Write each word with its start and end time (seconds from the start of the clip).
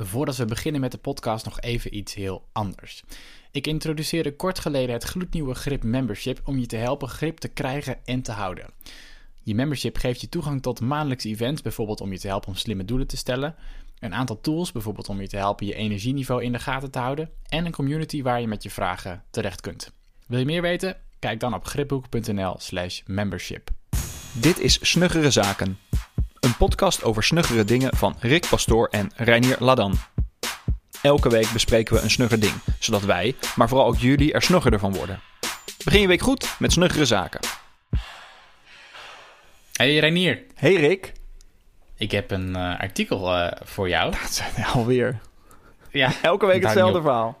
Voordat 0.00 0.36
we 0.36 0.44
beginnen 0.44 0.80
met 0.80 0.92
de 0.92 0.98
podcast 0.98 1.44
nog 1.44 1.60
even 1.60 1.96
iets 1.96 2.14
heel 2.14 2.48
anders. 2.52 3.02
Ik 3.50 3.66
introduceerde 3.66 4.36
kort 4.36 4.58
geleden 4.58 4.94
het 4.94 5.04
gloednieuwe 5.04 5.54
Grip 5.54 5.82
Membership 5.82 6.40
om 6.44 6.58
je 6.58 6.66
te 6.66 6.76
helpen 6.76 7.08
grip 7.08 7.38
te 7.38 7.48
krijgen 7.48 7.98
en 8.04 8.22
te 8.22 8.32
houden. 8.32 8.66
Je 9.42 9.54
membership 9.54 9.96
geeft 9.96 10.20
je 10.20 10.28
toegang 10.28 10.62
tot 10.62 10.80
maandelijkse 10.80 11.28
events, 11.28 11.62
bijvoorbeeld 11.62 12.00
om 12.00 12.12
je 12.12 12.18
te 12.18 12.26
helpen 12.26 12.48
om 12.48 12.54
slimme 12.54 12.84
doelen 12.84 13.06
te 13.06 13.16
stellen, 13.16 13.54
een 13.98 14.14
aantal 14.14 14.40
tools, 14.40 14.72
bijvoorbeeld 14.72 15.08
om 15.08 15.20
je 15.20 15.28
te 15.28 15.36
helpen 15.36 15.66
je 15.66 15.74
energieniveau 15.74 16.42
in 16.42 16.52
de 16.52 16.58
gaten 16.58 16.90
te 16.90 16.98
houden, 16.98 17.30
en 17.48 17.66
een 17.66 17.72
community 17.72 18.22
waar 18.22 18.40
je 18.40 18.48
met 18.48 18.62
je 18.62 18.70
vragen 18.70 19.24
terecht 19.30 19.60
kunt. 19.60 19.92
Wil 20.26 20.38
je 20.38 20.44
meer 20.44 20.62
weten? 20.62 20.96
Kijk 21.18 21.40
dan 21.40 21.54
op 21.54 21.64
gripboek.nl/slash 21.64 23.00
membership. 23.06 23.70
Dit 24.32 24.58
is 24.58 24.90
Snuggere 24.90 25.30
Zaken. 25.30 25.78
Een 26.40 26.56
podcast 26.56 27.04
over 27.04 27.22
snuggere 27.22 27.64
dingen 27.64 27.96
van 27.96 28.16
Rick 28.20 28.46
Pastoor 28.48 28.88
en 28.90 29.10
Reinier 29.16 29.56
Ladan. 29.58 29.94
Elke 31.02 31.28
week 31.28 31.52
bespreken 31.52 31.94
we 31.94 32.00
een 32.00 32.10
snugger 32.10 32.40
ding, 32.40 32.52
zodat 32.78 33.02
wij, 33.02 33.34
maar 33.56 33.68
vooral 33.68 33.86
ook 33.86 33.96
jullie, 33.96 34.32
er 34.32 34.42
snuggerder 34.42 34.80
van 34.80 34.94
worden. 34.94 35.20
Begin 35.84 36.00
je 36.00 36.06
week 36.06 36.20
goed 36.20 36.56
met 36.58 36.72
Snuggere 36.72 37.04
Zaken. 37.04 37.40
Hey 39.72 39.98
Reinier, 39.98 40.42
Hey 40.54 40.74
Rick. 40.74 41.12
ik 41.96 42.10
heb 42.10 42.30
een 42.30 42.56
eh, 42.56 42.80
artikel 42.80 43.34
eh, 43.34 43.60
voor 43.64 43.88
jou. 43.88 44.10
Dat 44.22 44.32
zijn 44.32 44.66
alweer 44.66 45.18
Ja, 45.90 46.12
elke 46.22 46.46
week 46.46 46.62
hetzelfde 46.62 47.00
verhaal. 47.00 47.38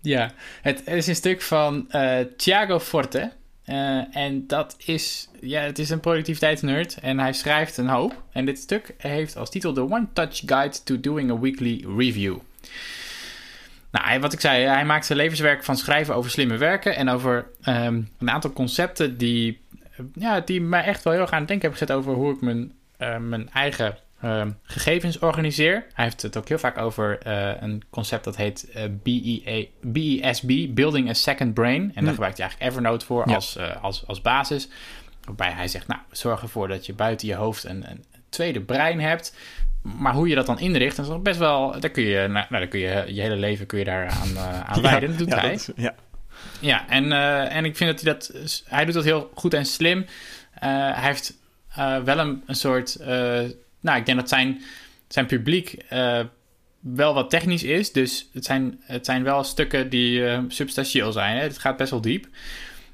Ja, 0.00 0.32
het 0.62 0.86
is 0.86 1.06
een 1.06 1.14
stuk 1.14 1.42
van 1.42 1.90
eh 1.90 2.18
Thiago 2.36 2.80
Forte. 2.80 3.32
Eh, 3.68 4.16
en 4.16 4.46
dat 4.46 4.76
is, 4.84 5.28
ja, 5.40 5.60
het 5.60 5.78
is 5.78 5.90
een 5.90 6.00
productiviteitsnerd 6.00 6.98
en 7.00 7.18
hij 7.18 7.32
schrijft 7.32 7.76
een 7.76 7.88
hoop. 7.88 8.22
En 8.32 8.44
dit 8.44 8.58
stuk 8.58 8.94
heeft 8.98 9.36
als 9.36 9.50
titel 9.50 9.72
The 9.72 9.80
One 9.80 10.06
Touch 10.12 10.42
Guide 10.46 10.82
to 10.84 11.00
Doing 11.00 11.30
a 11.30 11.38
Weekly 11.38 11.84
Review. 11.96 12.36
Nou, 13.90 14.06
hij- 14.06 14.20
wat 14.20 14.32
ik 14.32 14.40
zei, 14.40 14.64
hij 14.64 14.84
maakt 14.84 15.06
zijn 15.06 15.18
levenswerk 15.18 15.64
van 15.64 15.76
schrijven 15.76 16.14
over 16.14 16.30
slimme 16.30 16.56
werken 16.56 16.96
en 16.96 17.08
over 17.08 17.46
ehm, 17.62 18.02
een 18.18 18.30
aantal 18.30 18.52
concepten 18.52 19.18
die, 19.18 19.60
eh, 19.96 20.04
ja, 20.14 20.40
die 20.40 20.60
mij 20.60 20.84
echt 20.84 21.02
wel 21.02 21.12
heel 21.12 21.22
erg 21.22 21.30
aan 21.32 21.38
het 21.38 21.48
denken 21.48 21.68
hebben 21.70 21.86
gezet 21.86 22.02
over 22.02 22.14
hoe 22.22 22.34
ik 22.34 22.40
mijn, 22.40 22.72
eh, 22.96 23.16
mijn 23.18 23.50
eigen 23.50 23.96
ehm, 24.22 24.50
gegevens 24.62 25.18
organiseer. 25.18 25.86
Hij 25.94 26.04
heeft 26.04 26.22
het 26.22 26.36
ook 26.36 26.48
heel 26.48 26.58
vaak 26.58 26.78
over 26.78 27.18
eh, 27.18 27.50
een 27.60 27.82
concept 27.90 28.24
dat 28.24 28.36
heet 28.36 28.70
eh, 28.70 28.82
BEA, 29.02 29.64
BESB, 29.82 30.66
Building 30.74 31.08
a 31.08 31.12
Second 31.14 31.54
Brain. 31.54 31.82
En 31.82 31.92
daar 31.94 32.02
Hm. 32.04 32.10
gebruikt 32.10 32.36
hij 32.38 32.46
eigenlijk 32.46 32.76
Evernote 32.76 33.06
voor 33.06 33.28
Ja. 33.28 33.34
als, 33.34 33.56
eh, 33.56 33.82
als, 33.82 34.06
als 34.06 34.20
basis. 34.22 34.68
Waarbij 35.24 35.50
hij 35.50 35.68
zegt, 35.68 35.86
nou, 35.86 36.00
zorg 36.10 36.42
ervoor 36.42 36.68
dat 36.68 36.86
je 36.86 36.94
buiten 36.94 37.28
je 37.28 37.34
hoofd 37.34 37.64
een, 37.64 37.90
een 37.90 38.04
tweede 38.28 38.60
brein 38.60 39.00
hebt. 39.00 39.36
Maar 39.82 40.12
hoe 40.14 40.28
je 40.28 40.34
dat 40.34 40.46
dan 40.46 40.58
inricht, 40.58 40.96
dat 40.96 41.04
is 41.04 41.10
nog 41.12 41.22
best 41.22 41.38
wel... 41.38 41.80
Daar 41.80 41.90
kun 41.90 42.02
je, 42.02 42.16
nou, 42.18 42.32
nou, 42.32 42.46
daar 42.48 42.66
kun 42.66 42.80
je 42.80 43.04
je 43.06 43.20
hele 43.20 43.36
leven 43.36 43.66
kun 43.66 43.78
je 43.78 43.84
daar 43.84 44.08
aan, 44.08 44.36
eh, 44.36 44.60
aan 44.60 44.82
wijden. 44.90 45.08
Dat 45.08 45.18
doet 45.18 45.28
ja, 45.28 45.40
hij. 45.40 45.58
ja. 45.76 45.94
Ja, 46.60 46.88
en, 46.88 47.12
eh, 47.12 47.56
en 47.56 47.64
ik 47.64 47.76
vind 47.76 47.90
dat 47.90 48.00
hij 48.00 48.12
dat... 48.12 48.62
Hij 48.64 48.84
doet 48.84 48.94
dat 48.94 49.04
heel 49.04 49.30
goed 49.34 49.54
en 49.54 49.64
slim. 49.66 50.06
Eh, 50.54 50.60
hij 50.70 51.04
heeft 51.06 51.34
eh, 51.74 51.98
wel 52.02 52.18
een, 52.18 52.42
een 52.46 52.54
soort... 52.54 52.98
nou, 53.88 54.00
ik 54.00 54.06
denk 54.06 54.18
dat 54.18 54.28
zijn, 54.28 54.62
zijn 55.08 55.26
publiek 55.26 55.72
eh, 55.88 56.20
wel 56.80 57.14
wat 57.14 57.30
technisch 57.30 57.62
is. 57.62 57.92
Dus 57.92 58.28
het 58.32 58.44
zijn, 58.44 58.80
het 58.82 59.04
zijn 59.04 59.22
wel 59.22 59.44
stukken 59.44 59.88
die 59.88 60.26
eh, 60.26 60.40
substantieel 60.48 61.12
zijn. 61.12 61.36
Hè? 61.36 61.42
Het 61.42 61.58
gaat 61.58 61.76
best 61.76 61.90
wel 61.90 62.00
diep. 62.00 62.26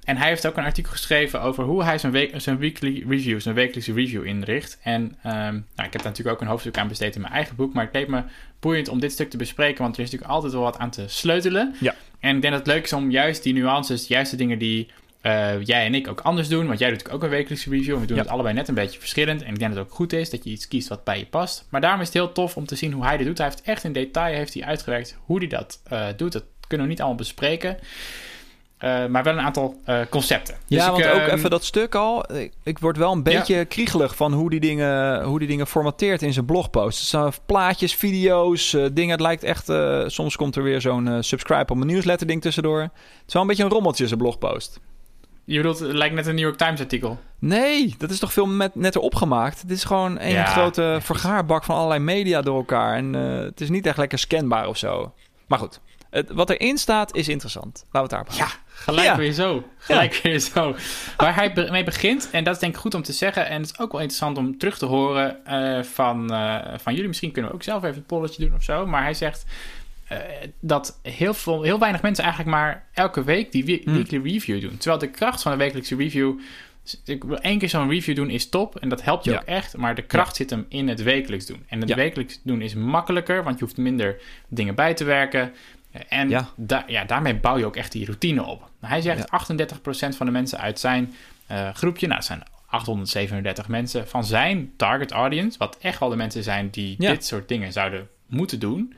En 0.04 0.16
hij 0.16 0.28
heeft 0.28 0.46
ook 0.46 0.56
een 0.56 0.64
artikel 0.64 0.92
geschreven 0.92 1.40
over 1.40 1.64
hoe 1.64 1.84
hij 1.84 1.98
zijn, 1.98 2.12
week, 2.12 2.32
zijn 2.36 2.58
weekly 2.58 3.04
review, 3.08 3.40
zijn 3.40 3.54
wekelijkse 3.54 3.92
review 3.92 4.26
inricht. 4.26 4.78
En 4.82 5.18
ehm, 5.22 5.52
nou, 5.52 5.86
ik 5.86 5.92
heb 5.92 5.92
daar 5.92 6.04
natuurlijk 6.04 6.36
ook 6.36 6.40
een 6.40 6.46
hoofdstuk 6.46 6.78
aan 6.78 6.88
besteed 6.88 7.14
in 7.14 7.20
mijn 7.20 7.32
eigen 7.32 7.56
boek. 7.56 7.74
Maar 7.74 7.84
het 7.84 7.94
leek 7.94 8.08
me 8.08 8.22
boeiend 8.60 8.88
om 8.88 9.00
dit 9.00 9.12
stuk 9.12 9.30
te 9.30 9.36
bespreken, 9.36 9.82
want 9.82 9.96
er 9.96 10.02
is 10.02 10.10
natuurlijk 10.10 10.34
altijd 10.34 10.52
wel 10.52 10.62
wat 10.62 10.78
aan 10.78 10.90
te 10.90 11.04
sleutelen. 11.08 11.74
Ja. 11.80 11.94
En 12.20 12.36
ik 12.36 12.42
denk 12.42 12.54
dat 12.54 12.66
het 12.66 12.74
leuk 12.74 12.84
is 12.84 12.92
om 12.92 13.10
juist 13.10 13.42
die 13.42 13.52
nuances, 13.52 14.06
juist 14.06 14.30
de 14.30 14.36
dingen 14.36 14.58
die 14.58 14.88
eh, 15.24 15.62
jij 15.64 15.84
en 15.86 15.94
ik 15.94 16.08
ook 16.08 16.20
anders 16.20 16.48
doen. 16.48 16.66
Want 16.66 16.78
jij 16.78 16.88
doet 16.88 16.98
natuurlijk 16.98 17.24
ook 17.24 17.30
een 17.30 17.36
wekelijkse 17.36 17.70
review. 17.70 17.94
En 17.94 18.00
we 18.00 18.06
doen 18.06 18.16
Ja. 18.16 18.22
het 18.22 18.30
allebei 18.30 18.54
net 18.54 18.68
een 18.68 18.74
beetje 18.74 18.98
verschillend. 18.98 19.42
En 19.42 19.52
ik 19.52 19.58
denk 19.58 19.70
dat 19.70 19.78
het 19.80 19.88
ook 19.90 19.94
goed 19.96 20.12
is 20.12 20.30
dat 20.30 20.44
je 20.44 20.50
iets 20.50 20.68
kiest 20.68 20.88
wat 20.88 21.04
bij 21.04 21.18
je 21.18 21.26
past. 21.26 21.66
Maar 21.70 21.80
daarom 21.80 22.00
is 22.00 22.06
het 22.06 22.14
heel 22.16 22.32
tof 22.32 22.56
om 22.56 22.66
te 22.66 22.76
zien 22.76 22.92
hoe 22.92 23.04
hij 23.04 23.16
dit 23.16 23.26
doet. 23.26 23.38
Hij 23.38 23.46
heeft 23.46 23.62
echt 23.62 23.84
in 23.84 23.92
detail 23.92 24.34
heeft 24.34 24.54
hij 24.54 24.64
uitgewerkt 24.64 25.16
hoe 25.24 25.38
hij 25.38 25.46
dat 25.46 25.80
eh, 25.84 26.06
doet. 26.16 26.32
Dat 26.32 26.44
kunnen 26.68 26.86
we 26.86 26.92
niet 26.92 27.00
allemaal 27.00 27.18
bespreken. 27.18 27.78
Eh, 28.78 29.06
maar 29.06 29.22
wel 29.22 29.32
een 29.32 29.40
aantal 29.44 29.80
eh, 29.84 30.00
concepten. 30.10 30.54
Ja, 30.66 30.76
Dus 30.90 30.98
ik, 30.98 31.04
want 31.04 31.20
ook 31.20 31.26
ehm, 31.28 31.36
even 31.36 31.50
dat 31.50 31.64
stuk 31.64 31.94
al. 31.94 32.32
Ik, 32.36 32.52
ik 32.62 32.78
word 32.78 32.96
wel 32.96 33.12
een 33.12 33.22
beetje 33.22 33.64
kriegelig 33.64 34.16
van 34.16 34.32
hoe 34.32 34.50
die 34.50 34.60
dingen, 34.60 35.22
hoe 35.24 35.38
die 35.38 35.48
dingen 35.48 35.66
formateert 35.66 36.22
in 36.22 36.32
zijn 36.32 36.44
blogpost. 36.44 36.98
Het 36.98 37.08
zijn 37.08 37.32
plaatjes, 37.46 37.94
video's, 37.94 38.74
eh, 38.74 38.84
dingen. 38.92 39.10
Het 39.10 39.20
lijkt 39.20 39.42
echt... 39.44 39.68
eh, 39.68 40.02
soms 40.06 40.36
komt 40.36 40.56
er 40.56 40.62
weer 40.62 40.80
zo'n 40.80 41.08
eh, 41.08 41.16
subscribe 41.20 41.70
op 41.72 41.76
mijn 41.76 41.86
nieuwsletter 41.90 42.26
ding 42.26 42.42
tussendoor. 42.42 42.80
Het 42.80 42.90
is 43.26 43.32
wel 43.32 43.42
een 43.42 43.48
beetje 43.48 43.64
een 43.64 43.70
rommeltje, 43.70 44.06
zijn 44.06 44.18
blogpost. 44.18 44.80
Je 45.44 45.56
bedoelt, 45.56 45.78
het 45.78 45.92
lijkt 45.92 46.14
net 46.14 46.26
een 46.26 46.34
New 46.34 46.44
York 46.44 46.56
Times 46.56 46.80
artikel. 46.80 47.18
Nee, 47.38 47.94
dat 47.98 48.10
is 48.10 48.18
toch 48.18 48.32
veel 48.32 48.46
met, 48.46 48.74
netter 48.74 49.00
opgemaakt. 49.00 49.68
Dit 49.68 49.76
is 49.76 49.84
gewoon 49.84 50.20
een 50.20 50.30
Ja, 50.30 50.44
grote 50.44 50.98
vergaarbak 51.00 51.64
van 51.64 51.76
allerlei 51.76 52.00
media 52.00 52.42
door 52.42 52.56
elkaar. 52.56 52.96
En 52.96 53.14
eh, 53.14 53.38
het 53.44 53.60
is 53.60 53.68
niet 53.70 53.86
echt 53.86 53.98
lekker 53.98 54.18
scanbaar 54.18 54.68
of 54.68 54.76
zo. 54.76 55.14
Maar 55.46 55.58
goed, 55.58 55.80
het, 56.10 56.30
wat 56.30 56.50
erin 56.50 56.78
staat 56.78 57.14
is 57.16 57.28
interessant. 57.28 57.84
Laten 57.92 58.10
we 58.10 58.16
het 58.16 58.26
houden. 58.36 58.56
Ja, 58.56 58.60
gelijk 58.74 59.06
Ja. 59.06 59.16
weer 59.16 59.32
zo. 59.32 59.62
Gelijk 59.78 60.20
weer 60.22 60.38
zo. 60.38 60.74
Waar 61.16 61.34
hij 61.34 61.52
be- 61.52 61.68
mee 61.70 61.84
begint, 61.84 62.28
en 62.32 62.44
dat 62.44 62.54
is 62.54 62.60
denk 62.60 62.74
ik 62.74 62.80
goed 62.80 62.94
om 62.94 63.02
te 63.02 63.12
zeggen... 63.12 63.48
en 63.48 63.60
het 63.60 63.70
is 63.70 63.78
ook 63.78 63.92
wel 63.92 64.00
interessant 64.00 64.38
om 64.38 64.58
terug 64.58 64.78
te 64.78 64.86
horen 64.86 65.44
eh, 65.46 65.82
van, 65.82 66.32
eh, 66.32 66.56
van 66.78 66.92
jullie. 66.92 67.08
Misschien 67.08 67.32
kunnen 67.32 67.50
we 67.50 67.56
ook 67.56 67.62
zelf 67.62 67.82
even 67.84 67.96
een 67.96 68.04
polletje 68.06 68.44
doen 68.46 68.54
of 68.56 68.62
zo. 68.62 68.86
Maar 68.86 69.02
hij 69.02 69.14
zegt 69.14 69.44
dat 70.60 70.98
heel, 71.02 71.34
veel, 71.34 71.62
heel 71.62 71.78
weinig 71.78 72.02
mensen 72.02 72.24
eigenlijk 72.24 72.56
maar 72.56 72.86
elke 72.92 73.24
week 73.24 73.52
die 73.52 73.64
we- 73.64 73.80
Hmm. 73.84 73.94
weekly 73.94 74.20
review 74.32 74.60
doen. 74.60 74.76
Terwijl 74.76 74.98
de 75.00 75.10
kracht 75.10 75.42
van 75.42 75.52
een 75.52 75.58
wekelijkse 75.58 75.96
review... 75.96 76.38
Ik 77.04 77.24
wil 77.24 77.38
één 77.38 77.58
keer 77.58 77.68
zo'n 77.68 77.88
review 77.90 78.16
doen 78.16 78.30
is 78.30 78.48
top 78.48 78.76
en 78.78 78.88
dat 78.88 79.02
helpt 79.02 79.24
je 79.24 79.30
Ja. 79.30 79.36
ook 79.36 79.44
echt. 79.44 79.76
Maar 79.76 79.94
de 79.94 80.02
kracht 80.02 80.36
zit 80.36 80.50
hem 80.50 80.66
in 80.68 80.88
het 80.88 81.02
wekelijks 81.02 81.46
doen. 81.46 81.64
En 81.68 81.80
het 81.80 81.88
Ja. 81.88 81.94
wekelijks 81.96 82.40
doen 82.42 82.60
is 82.62 82.74
makkelijker, 82.74 83.42
want 83.44 83.58
je 83.58 83.64
hoeft 83.64 83.76
minder 83.76 84.16
dingen 84.48 84.74
bij 84.74 84.94
te 84.94 85.04
werken. 85.04 85.52
En 86.08 86.28
Ja. 86.28 86.48
da- 86.56 86.84
ja, 86.86 87.04
daarmee 87.04 87.34
bouw 87.34 87.58
je 87.58 87.66
ook 87.66 87.76
echt 87.76 87.92
die 87.92 88.04
routine 88.04 88.42
op. 88.44 88.58
Nou, 88.80 88.92
hij 88.92 89.00
zegt 89.00 89.30
38% 89.30 90.16
van 90.16 90.26
de 90.26 90.32
mensen 90.32 90.58
uit 90.58 90.78
zijn 90.80 91.14
eh, 91.46 91.68
groepje, 91.74 92.06
nou, 92.06 92.18
dat 92.18 92.28
zijn 92.28 92.42
837 92.66 93.68
mensen 93.68 94.08
van 94.08 94.24
zijn 94.24 94.72
target 94.76 95.10
audience, 95.12 95.58
wat 95.58 95.78
echt 95.80 95.98
wel 95.98 96.08
de 96.08 96.16
mensen 96.16 96.42
zijn 96.42 96.68
die 96.70 96.96
dit 96.98 97.24
soort 97.24 97.48
dingen 97.48 97.72
zouden 97.72 98.08
moeten 98.26 98.58
doen. 98.58 98.94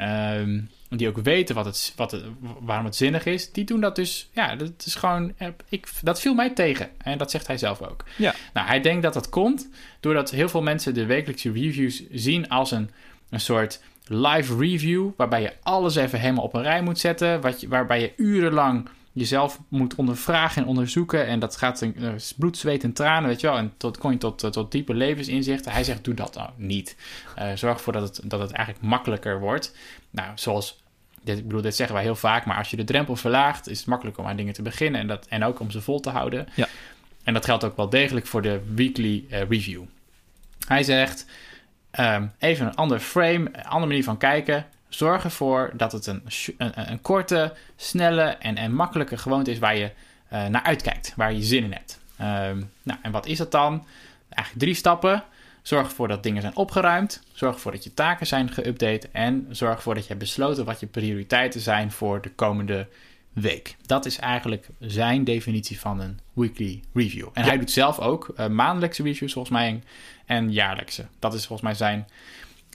Ehm, 0.00 0.60
die 0.88 1.08
ook 1.08 1.18
weten 1.18 1.54
wat 1.54 1.64
het, 1.64 1.92
wat 1.96 2.10
het, 2.10 2.24
waarom 2.60 2.84
het 2.84 2.96
zinnig 2.96 3.26
is. 3.26 3.52
Die 3.52 3.64
doen 3.64 3.80
dat 3.80 3.96
dus, 3.96 4.28
ja, 4.32 4.56
dat 4.56 4.70
is 4.84 4.94
gewoon, 4.94 5.32
eh, 5.36 5.48
ik, 5.68 5.88
dat 6.02 6.20
viel 6.20 6.34
mij 6.34 6.50
tegen. 6.50 6.88
En 6.98 7.18
dat 7.18 7.30
zegt 7.30 7.46
hij 7.46 7.58
zelf 7.58 7.82
ook. 7.82 8.04
Ja. 8.16 8.34
Nou, 8.52 8.66
hij 8.66 8.80
denkt 8.80 9.02
dat 9.02 9.14
dat 9.14 9.28
komt 9.28 9.68
doordat 10.00 10.30
heel 10.30 10.48
veel 10.48 10.62
mensen 10.62 10.94
de 10.94 11.06
wekelijkse 11.06 11.52
reviews 11.52 12.02
zien 12.10 12.48
als 12.48 12.70
een, 12.70 12.90
een 13.30 13.40
soort 13.40 13.80
live 14.04 14.56
review, 14.56 15.08
waarbij 15.16 15.42
je 15.42 15.52
alles 15.62 15.96
even 15.96 16.20
helemaal 16.20 16.44
op 16.44 16.54
een 16.54 16.62
rij 16.62 16.82
moet 16.82 16.98
zetten, 16.98 17.40
wat 17.40 17.60
je, 17.60 17.68
waarbij 17.68 18.00
je 18.00 18.12
urenlang 18.16 18.88
jezelf 19.12 19.58
moet 19.68 19.94
ondervragen 19.94 20.62
en 20.62 20.68
onderzoeken. 20.68 21.26
En 21.26 21.38
dat 21.38 21.56
gaat 21.56 21.80
in 21.80 21.96
eh, 21.96 22.12
bloed, 22.36 22.58
zweet 22.58 22.84
en 22.84 22.92
tranen, 22.92 23.28
weet 23.28 23.40
je 23.40 23.46
wel. 23.46 23.56
En 23.56 23.72
tot, 23.76 23.98
kom 23.98 24.10
je 24.10 24.18
tot, 24.18 24.42
eh, 24.42 24.50
tot 24.50 24.72
diepe 24.72 24.94
levensinzichten. 24.94 25.72
Hij 25.72 25.84
zegt, 25.84 26.04
doe 26.04 26.14
dat 26.14 26.34
nou 26.34 26.50
niet. 26.56 26.96
Eh, 27.34 27.52
zorg 27.54 27.76
ervoor 27.76 27.92
dat 27.92 28.16
het, 28.16 28.30
dat 28.30 28.40
het 28.40 28.50
eigenlijk 28.50 28.86
makkelijker 28.86 29.40
wordt. 29.40 29.76
Nou, 30.10 30.30
zoals, 30.34 30.82
dit, 31.22 31.38
ik 31.38 31.46
bedoel, 31.46 31.62
dit 31.62 31.76
zeggen 31.76 31.94
wij 31.94 32.04
heel 32.04 32.16
vaak, 32.16 32.44
maar 32.44 32.56
als 32.56 32.70
je 32.70 32.76
de 32.76 32.84
drempel 32.84 33.16
verlaagt, 33.16 33.68
is 33.68 33.78
het 33.78 33.86
makkelijker 33.86 34.22
om 34.22 34.28
aan 34.28 34.36
dingen 34.36 34.54
te 34.54 34.62
beginnen. 34.62 35.00
En, 35.00 35.06
dat, 35.06 35.26
en 35.26 35.44
ook 35.44 35.60
om 35.60 35.70
ze 35.70 35.80
vol 35.80 36.00
te 36.00 36.10
houden. 36.10 36.48
Ja. 36.54 36.68
En 37.24 37.34
dat 37.34 37.44
geldt 37.44 37.64
ook 37.64 37.76
wel 37.76 37.88
degelijk 37.88 38.26
voor 38.26 38.42
de 38.42 38.60
weekly 38.74 39.24
eh, 39.28 39.40
review. 39.48 39.82
Hij 40.66 40.82
zegt, 40.82 41.26
ehm, 41.90 42.26
even 42.38 42.66
een 42.66 42.74
ander 42.74 42.98
frame, 43.00 43.48
een 43.52 43.64
andere 43.64 43.86
manier 43.86 44.04
van 44.04 44.18
kijken. 44.18 44.66
Zorg 44.90 45.24
ervoor 45.24 45.70
dat 45.74 45.92
het 45.92 46.06
een, 46.06 46.22
een, 46.58 46.90
een 46.90 47.00
korte, 47.00 47.52
snelle 47.76 48.22
en, 48.22 48.56
en 48.56 48.74
makkelijke 48.74 49.16
gewoonte 49.16 49.50
is 49.50 49.58
waar 49.58 49.76
je 49.76 49.90
eh, 50.28 50.46
naar 50.46 50.62
uitkijkt, 50.62 51.12
waar 51.16 51.32
je 51.32 51.42
zin 51.42 51.64
in 51.64 51.72
hebt. 51.72 52.00
Ehm, 52.16 52.62
nou, 52.82 52.98
en 53.02 53.10
wat 53.10 53.26
is 53.26 53.38
dat 53.38 53.50
dan? 53.50 53.86
Eigenlijk 54.28 54.64
drie 54.64 54.74
stappen. 54.74 55.24
Zorg 55.62 55.86
ervoor 55.86 56.08
dat 56.08 56.22
dingen 56.22 56.42
zijn 56.42 56.56
opgeruimd. 56.56 57.22
Zorg 57.32 57.54
ervoor 57.54 57.72
dat 57.72 57.84
je 57.84 57.94
taken 57.94 58.26
zijn 58.26 58.50
geüpdate. 58.50 59.10
En 59.12 59.46
zorg 59.50 59.74
ervoor 59.76 59.94
dat 59.94 60.02
je 60.02 60.08
hebt 60.08 60.20
besloten 60.20 60.64
wat 60.64 60.80
je 60.80 60.86
prioriteiten 60.86 61.60
zijn 61.60 61.92
voor 61.92 62.20
de 62.20 62.30
komende 62.30 62.88
week. 63.32 63.76
Dat 63.86 64.06
is 64.06 64.18
eigenlijk 64.18 64.68
zijn 64.78 65.24
definitie 65.24 65.80
van 65.80 66.00
een 66.00 66.18
weekly 66.32 66.80
review. 66.94 67.28
En 67.32 67.42
Ja. 67.42 67.48
hij 67.48 67.58
doet 67.58 67.70
zelf 67.70 67.98
ook 67.98 68.32
eh, 68.36 68.46
maandelijkse 68.46 69.02
reviews 69.02 69.32
volgens 69.32 69.54
mij 69.54 69.68
en, 69.68 69.84
en 70.26 70.52
jaarlijkse. 70.52 71.06
Dat 71.18 71.34
is 71.34 71.46
volgens 71.46 71.68
mij 71.68 71.74
zijn, 71.74 72.08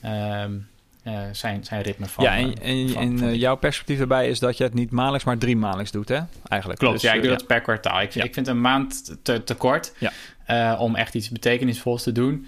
ehm, 0.01 0.57
eh, 1.05 1.19
zijn, 1.31 1.63
zijn 1.63 1.81
ritme 1.81 2.05
van... 2.05 2.23
ja, 2.23 2.35
en, 2.37 2.53
eh, 2.61 2.69
en, 2.81 2.89
van- 2.89 3.01
en 3.01 3.17
van 3.19 3.27
eh, 3.27 3.35
jouw 3.35 3.55
perspectief 3.55 3.99
erbij 3.99 4.27
is 4.29 4.39
dat 4.39 4.57
je 4.57 4.63
het 4.63 4.73
niet 4.73 4.91
maandelijks, 4.91 5.25
maar 5.25 5.37
drie 5.37 5.57
maandelijks 5.57 5.91
doet, 5.91 6.09
hè? 6.09 6.19
Eigenlijk. 6.47 6.79
Klopt, 6.79 6.93
Dus, 6.93 7.03
ja, 7.03 7.13
ik 7.13 7.21
doe 7.21 7.31
dat 7.31 7.47
per 7.47 7.61
kwartaal. 7.61 8.01
Ik, 8.01 8.11
Ja. 8.11 8.23
ik 8.23 8.33
vind 8.33 8.47
een 8.47 8.61
maand 8.61 9.15
te, 9.23 9.43
te 9.43 9.55
kort 9.55 9.93
Ja. 9.97 10.11
eh, 10.45 10.81
om 10.81 10.95
echt 10.95 11.13
iets 11.15 11.29
betekenisvols 11.29 12.03
te 12.03 12.11
doen. 12.11 12.47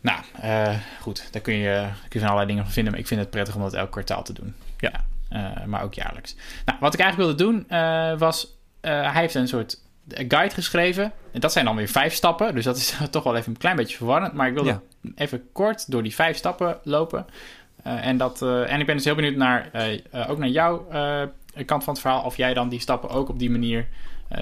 Nou, 0.00 0.20
uh, 0.44 0.74
goed, 1.00 1.28
daar 1.30 1.42
kun 1.42 1.54
je, 1.54 1.86
kun 2.00 2.08
je 2.08 2.18
van 2.18 2.22
allerlei 2.28 2.46
dingen 2.46 2.62
van 2.64 2.72
vinden. 2.72 2.92
Maar 2.92 3.00
ik 3.00 3.06
vind 3.08 3.20
het 3.20 3.30
prettig 3.30 3.54
om 3.54 3.62
dat 3.62 3.74
elk 3.74 3.90
kwartaal 3.90 4.22
te 4.22 4.32
doen. 4.32 4.54
Ja. 4.78 4.92
Uh, 5.32 5.64
maar 5.66 5.82
ook 5.82 5.94
jaarlijks. 5.94 6.36
Nou, 6.64 6.78
wat 6.80 6.94
ik 6.94 7.00
eigenlijk 7.00 7.36
wilde 7.36 7.52
doen, 7.52 7.66
uh, 7.78 8.18
was... 8.18 8.56
hij 8.80 9.20
heeft 9.20 9.34
een 9.34 9.48
soort 9.48 9.80
guide 10.08 10.54
geschreven. 10.54 11.12
En 11.32 11.40
dat 11.40 11.52
zijn 11.52 11.64
dan 11.64 11.76
weer 11.76 11.88
vijf 11.88 12.14
stappen. 12.14 12.54
Dus 12.54 12.64
dat 12.64 12.76
is 12.76 12.96
toch 13.10 13.22
wel 13.24 13.36
even 13.36 13.52
een 13.52 13.58
klein 13.58 13.76
beetje 13.76 13.96
verwarrend. 13.96 14.32
Maar 14.32 14.48
ik 14.48 14.54
wilde 14.54 14.68
ja. 14.70 14.80
even 15.14 15.42
kort 15.52 15.90
door 15.90 16.02
die 16.02 16.14
vijf 16.14 16.36
stappen 16.36 16.78
lopen. 16.84 17.26
En, 17.82 18.16
dat, 18.16 18.42
en 18.42 18.80
ik 18.80 18.86
ben 18.86 18.96
dus 18.96 19.04
heel 19.04 19.14
benieuwd 19.14 19.36
naar, 19.36 19.70
ook 20.28 20.38
naar 20.38 20.48
jouw 20.48 20.86
kant 21.66 21.84
van 21.84 21.92
het 21.92 22.02
verhaal. 22.02 22.22
Of 22.22 22.36
jij 22.36 22.54
dan 22.54 22.68
die 22.68 22.80
stappen 22.80 23.10
ook 23.10 23.28
op 23.28 23.38
die 23.38 23.50
manier 23.50 23.86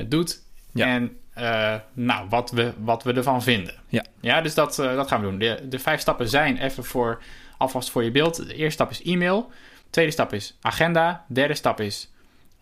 doet. 0.09 0.43
Ja. 0.73 0.87
En 0.87 1.17
uh, 1.39 1.75
nou, 1.93 2.29
wat 2.29 2.51
we, 2.51 2.73
wat 2.79 3.03
we 3.03 3.13
ervan 3.13 3.43
vinden. 3.43 3.75
Ja, 3.89 4.05
ja 4.21 4.41
dus 4.41 4.55
dat, 4.55 4.79
uh, 4.79 4.95
dat 4.95 5.09
gaan 5.09 5.21
we 5.21 5.27
doen. 5.27 5.39
De, 5.39 5.67
de 5.69 5.79
vijf 5.79 6.01
stappen 6.01 6.29
zijn 6.29 6.59
even 6.59 6.85
voor, 6.85 7.23
alvast 7.59 7.91
voor 7.91 8.05
je 8.05 8.11
beeld. 8.11 8.37
De 8.37 8.55
eerste 8.55 8.71
stap 8.71 8.91
is 8.91 9.03
e-mail. 9.03 9.51
De 9.77 9.91
tweede 9.91 10.13
stap 10.13 10.33
is 10.33 10.57
agenda. 10.61 11.25
De 11.29 11.35
derde 11.35 11.55
stap 11.55 11.81
is 11.81 12.11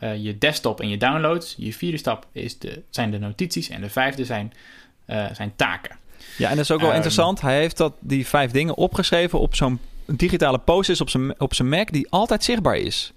uh, 0.01 0.17
je 0.17 0.39
desktop 0.39 0.81
en 0.81 0.89
je 0.89 0.97
downloads. 0.97 1.55
Je 1.57 1.73
vierde 1.73 1.99
stap 1.99 2.27
is 2.33 2.59
de, 2.59 2.83
zijn 2.91 3.11
de 3.11 3.19
notities. 3.19 3.69
En 3.69 3.81
de 3.81 3.91
vijfde 3.91 4.25
zijn, 4.25 4.53
zijn 5.33 5.53
taken. 5.57 5.97
Ja, 6.37 6.49
en 6.49 6.57
dat 6.57 6.65
is 6.65 6.71
ook 6.71 6.81
wel 6.81 6.89
um, 6.89 6.95
interessant. 6.95 7.41
Hij 7.41 7.59
heeft 7.59 7.77
dat, 7.77 7.93
die 8.01 8.27
vijf 8.27 8.51
dingen 8.51 8.77
opgeschreven 8.77 9.39
op 9.39 9.55
zo'n 9.55 9.81
digitale 10.17 10.59
post 10.59 11.01
op 11.01 11.11
zijn, 11.11 11.41
op 11.41 11.55
zijn 11.55 11.69
Mac 11.69 11.93
die 11.93 12.11
altijd 12.11 12.45
zichtbaar 12.45 12.77
is. 12.77 13.13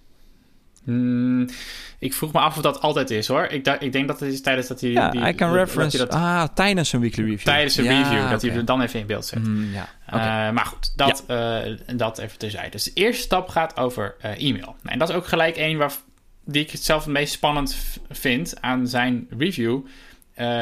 Mm, 0.84 1.48
ik 2.00 2.14
vroeg 2.14 2.34
me 2.34 2.40
af 2.40 2.56
of 2.56 2.62
dat 2.62 2.82
altijd 2.82 3.10
is 3.10 3.28
hoor. 3.28 3.44
Ik, 3.44 3.68
ik 3.68 3.92
denk 3.92 4.08
dat 4.08 4.20
het 4.20 4.34
is 4.34 4.42
tijdens 4.42 4.68
dat 4.68 4.82
hij. 4.82 4.90
Ja, 4.90 5.10
die, 5.10 5.28
I 5.28 5.36
can 5.36 5.54
reference. 5.54 5.98
Dat, 5.98 6.10
ah, 6.10 6.44
tijdens 6.54 6.94
een 6.94 7.00
weekly 7.00 7.24
review. 7.24 7.46
Tijdens 7.46 7.78
een 7.78 7.88
review, 7.88 8.30
dat 8.30 8.42
hij 8.42 8.52
er 8.52 8.66
dan 8.66 8.82
even 8.82 9.00
in 9.00 9.06
beeld 9.06 9.26
zet. 9.26 9.48
Mm, 9.48 9.74
ja, 9.74 9.88
okay. 10.08 10.48
uh, 10.48 10.54
maar 10.54 10.66
goed, 10.66 10.94
dat, 10.96 11.24
ja. 11.28 11.66
uh, 11.66 11.78
dat 11.96 12.18
even 12.18 12.38
terzijde. 12.38 12.70
Dus 12.70 12.84
de 12.84 12.92
eerste 12.94 13.22
stap 13.22 13.50
gaat 13.50 13.78
over 13.78 14.16
uh, 14.26 14.32
e-mail. 14.50 14.66
Nou, 14.66 14.78
en 14.84 15.00
dat 15.00 15.10
is 15.10 15.16
ook 15.16 15.28
gelijk 15.28 15.58
een 15.58 15.78
waar, 15.78 15.92
die 16.46 16.64
ik 16.64 16.72
het 16.72 16.84
zelf 16.84 17.04
het 17.04 17.14
meest 17.14 17.34
spannend 17.34 17.76
vind 18.10 18.62
aan 18.62 18.88
zijn 18.88 19.28
review. 19.38 19.80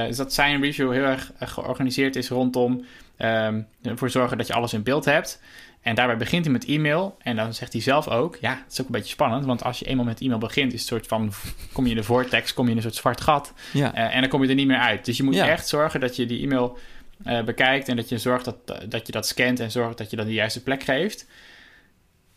is 0.08 0.18
dat 0.18 0.34
zijn 0.34 0.62
review 0.62 0.92
heel 0.92 1.04
erg 1.04 1.32
georganiseerd 1.40 2.16
is 2.16 2.30
rondom 2.30 2.86
um, 3.20 3.68
ervoor 3.82 4.10
zorgen 4.10 4.38
dat 4.38 4.48
je 4.48 4.54
alles 4.54 4.74
in 4.74 4.84
beeld 4.84 5.06
hebt. 5.06 5.42
En 5.82 5.96
daarbij 5.96 6.18
begint 6.18 6.46
hij 6.46 6.54
met 6.54 6.66
e-mail. 6.66 7.18
En 7.22 7.36
dan 7.36 7.54
zegt 7.54 7.74
hij 7.74 7.82
zelf 7.82 8.08
ook, 8.08 8.38
ja, 8.42 8.62
het 8.64 8.72
is 8.72 8.82
ook 8.82 8.86
een 8.86 8.92
beetje 8.92 9.10
spannend. 9.10 9.46
Want 9.46 9.64
als 9.64 9.80
je 9.80 9.86
eenmaal 9.86 10.06
met 10.06 10.22
e-mail 10.22 10.40
begint, 10.40 10.74
is 10.74 10.80
het 10.80 10.88
soort 10.88 11.08
van, 11.08 11.32
kom 11.74 11.84
je 11.84 11.90
in 11.90 11.96
de 11.96 12.04
vortex, 12.04 12.54
kom 12.54 12.66
je 12.66 12.72
in 12.72 12.78
een 12.78 12.84
soort 12.84 12.96
zwart 12.96 13.22
gat. 13.22 13.54
Ja. 13.74 13.96
Uh, 13.96 14.16
en 14.16 14.22
dan 14.22 14.30
kom 14.30 14.44
je 14.44 14.50
er 14.50 14.56
niet 14.56 14.68
meer 14.68 14.78
uit. 14.78 15.06
Dus 15.06 15.18
je 15.18 15.24
moet 15.24 15.38
echt 15.38 15.68
zorgen 15.68 16.00
dat 16.00 16.16
je 16.16 16.26
die 16.26 16.44
e-mail 16.44 16.78
uh, 17.26 17.44
bekijkt 17.44 17.88
en 17.88 17.96
dat 17.96 18.10
je 18.10 18.18
zorgt 18.18 18.46
dat, 18.46 18.92
dat 18.92 19.06
je 19.06 19.12
dat 19.12 19.28
scant 19.28 19.60
en 19.60 19.72
zorgt 19.72 19.98
dat 19.98 20.10
je 20.10 20.16
dan 20.16 20.26
de 20.26 20.34
juiste 20.34 20.64
plek 20.64 20.84
geeft. 20.84 21.28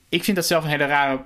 Ik 0.09 0.25
vind 0.25 0.37
dat 0.37 0.47
zelf 0.47 0.65
een 0.65 0.71
hele 0.71 0.87
rare 0.87 1.23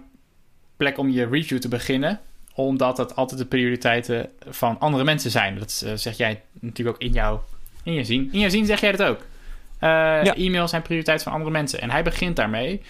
plek 0.76 0.98
om 0.98 1.10
je 1.10 1.26
review 1.26 1.58
te 1.58 1.68
beginnen 1.68 2.20
omdat 2.56 2.96
dat 2.96 3.16
altijd 3.16 3.40
de 3.40 3.46
prioriteiten 3.46 4.30
van 4.48 4.78
andere 4.78 5.04
mensen 5.04 5.30
zijn. 5.30 5.58
Dat 5.58 5.82
uh, 5.84 5.92
zeg 5.94 6.16
jij 6.16 6.42
natuurlijk 6.60 6.96
ook 6.96 7.02
in 7.02 7.12
jouw 7.12 7.44
in 7.82 7.92
je 7.92 8.04
zien. 8.04 8.28
In 8.32 8.38
je 8.38 8.50
zien 8.50 8.66
zeg 8.66 8.80
jij 8.80 8.92
dat 8.92 9.08
ook. 9.08 9.20
Ja. 9.80 10.34
E-mails 10.34 10.70
zijn 10.70 10.82
prioriteit 10.82 11.22
van 11.22 11.32
andere 11.32 11.50
mensen. 11.50 11.80
En 11.80 11.90
hij 11.90 12.02
begint 12.02 12.36
daarmee. 12.36 12.82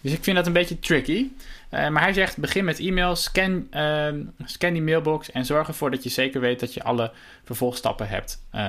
Dus 0.00 0.12
ik 0.12 0.24
vind 0.24 0.36
dat 0.36 0.46
een 0.46 0.52
beetje 0.52 0.78
tricky. 0.78 1.26
Uh, 1.70 1.88
maar 1.88 2.02
hij 2.02 2.12
zegt: 2.12 2.36
begin 2.36 2.64
met 2.64 2.78
e-mails, 2.78 3.22
scan, 3.22 3.66
uh, 3.74 4.06
scan 4.44 4.72
die 4.72 4.82
mailbox 4.82 5.30
en 5.30 5.44
zorg 5.44 5.68
ervoor 5.68 5.90
dat 5.90 6.02
je 6.02 6.08
zeker 6.08 6.40
weet 6.40 6.60
dat 6.60 6.74
je 6.74 6.82
alle 6.82 7.12
vervolgstappen 7.44 8.08
hebt 8.08 8.42
uh, 8.54 8.68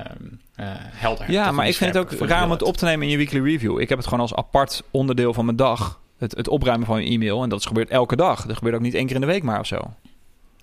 helder. 0.95 1.31
Ja, 1.31 1.51
maar 1.51 1.67
ik 1.67 1.75
vind 1.75 1.93
het 1.93 2.03
ook 2.03 2.29
raar 2.29 2.43
om 2.43 2.51
het 2.51 2.63
op 2.63 2.77
te 2.77 2.85
nemen 2.85 3.05
in 3.05 3.11
je 3.11 3.17
weekly 3.17 3.41
review. 3.43 3.79
Ik 3.79 3.89
heb 3.89 3.97
het 3.97 4.07
gewoon 4.07 4.21
als 4.21 4.35
apart 4.35 4.83
onderdeel 4.91 5.33
van 5.33 5.45
mijn 5.45 5.57
dag. 5.57 5.99
Het, 6.17 6.35
het 6.37 6.47
opruimen 6.47 6.87
van 6.87 7.03
je 7.03 7.09
e-mail. 7.11 7.43
En 7.43 7.49
dat 7.49 7.65
gebeurt 7.65 7.89
elke 7.89 8.15
dag. 8.15 8.45
Dat 8.45 8.57
gebeurt 8.57 8.75
ook 8.75 8.81
niet 8.81 8.93
één 8.93 9.05
keer 9.05 9.15
in 9.15 9.21
de 9.21 9.27
week 9.27 9.43
maar 9.43 9.59
of 9.59 9.67
zo. 9.67 9.93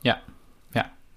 Ja, 0.00 0.20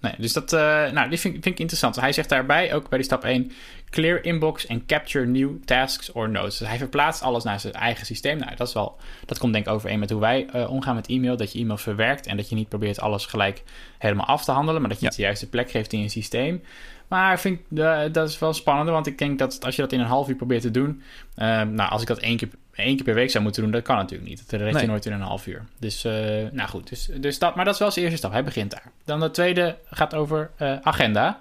Nee, 0.02 0.14
dus 0.18 0.32
dat, 0.32 0.52
uh, 0.52 0.60
nou, 0.90 1.08
die 1.08 1.18
vind, 1.18 1.32
vind, 1.32 1.46
ik 1.46 1.58
interessant. 1.58 1.96
Hij 1.96 2.12
zegt 2.12 2.28
daarbij 2.28 2.74
ook 2.74 2.88
bij 2.88 2.98
die 2.98 3.06
stap 3.06 3.24
1: 3.24 3.52
clear 3.90 4.24
inbox 4.24 4.68
and 4.68 4.86
capture 4.86 5.26
new 5.26 5.50
tasks 5.64 6.12
or 6.12 6.28
notes. 6.28 6.58
Dus 6.58 6.68
hij 6.68 6.78
verplaatst 6.78 7.22
alles 7.22 7.44
naar 7.44 7.60
zijn 7.60 7.72
eigen 7.72 8.06
systeem. 8.06 8.38
Nou, 8.38 8.56
dat, 8.56 8.68
is 8.68 8.74
wel, 8.74 8.96
dat 9.26 9.38
komt 9.38 9.52
denk 9.52 9.66
ik 9.66 9.72
overeen 9.72 9.98
met 9.98 10.10
hoe 10.10 10.20
wij 10.20 10.48
uh, 10.54 10.70
omgaan 10.70 10.94
met 10.94 11.06
e-mail. 11.06 11.36
Dat 11.36 11.52
je 11.52 11.58
e-mail 11.58 11.76
verwerkt 11.76 12.26
en 12.26 12.36
dat 12.36 12.48
je 12.48 12.54
niet 12.54 12.68
probeert 12.68 13.00
alles 13.00 13.26
gelijk 13.26 13.62
helemaal 13.98 14.26
af 14.26 14.44
te 14.44 14.52
handelen, 14.52 14.80
maar 14.80 14.90
dat 14.90 14.98
je 14.98 15.04
ja. 15.04 15.10
het 15.10 15.18
de 15.18 15.24
juiste 15.24 15.48
plek 15.48 15.70
geeft 15.70 15.92
in 15.92 16.00
je 16.00 16.08
systeem. 16.08 16.62
Maar 17.08 17.40
vind 17.40 17.58
ik, 17.58 17.78
uh, 17.78 18.00
dat 18.12 18.28
is 18.28 18.38
wel 18.38 18.52
spannend, 18.52 18.88
want 18.88 19.06
ik 19.06 19.18
denk 19.18 19.38
dat 19.38 19.64
als 19.64 19.76
je 19.76 19.82
dat 19.82 19.92
in 19.92 20.00
een 20.00 20.06
half 20.06 20.28
uur 20.28 20.36
probeert 20.36 20.62
te 20.62 20.70
doen, 20.70 21.02
nou, 21.36 21.90
als 21.90 22.02
ik 22.02 22.08
dat 22.08 22.18
één 22.18 22.36
keer 22.36 22.48
één 22.74 22.96
keer 22.96 23.04
per 23.04 23.14
week 23.14 23.30
zou 23.30 23.44
moeten 23.44 23.62
doen, 23.62 23.70
dat 23.70 23.82
kan 23.82 23.96
natuurlijk 23.96 24.28
niet. 24.28 24.50
Dat 24.50 24.60
red 24.60 24.80
je 24.80 24.86
nooit 24.86 25.06
in 25.06 25.12
een 25.12 25.20
half 25.20 25.46
uur. 25.46 25.64
Dus, 25.78 26.04
uh, 26.04 26.12
nou 26.52 26.68
goed. 26.68 26.88
Dus, 26.88 27.08
dus 27.20 27.38
dat, 27.38 27.54
maar 27.54 27.64
dat 27.64 27.74
is 27.74 27.80
wel 27.80 27.90
zijn 27.90 28.04
eerste 28.04 28.18
stap. 28.18 28.32
Hij 28.32 28.44
begint 28.44 28.70
daar. 28.70 28.90
Dan 29.04 29.20
de 29.20 29.30
tweede 29.30 29.76
gaat 29.84 30.14
over 30.14 30.50
uh, 30.60 30.76
agenda. 30.82 31.38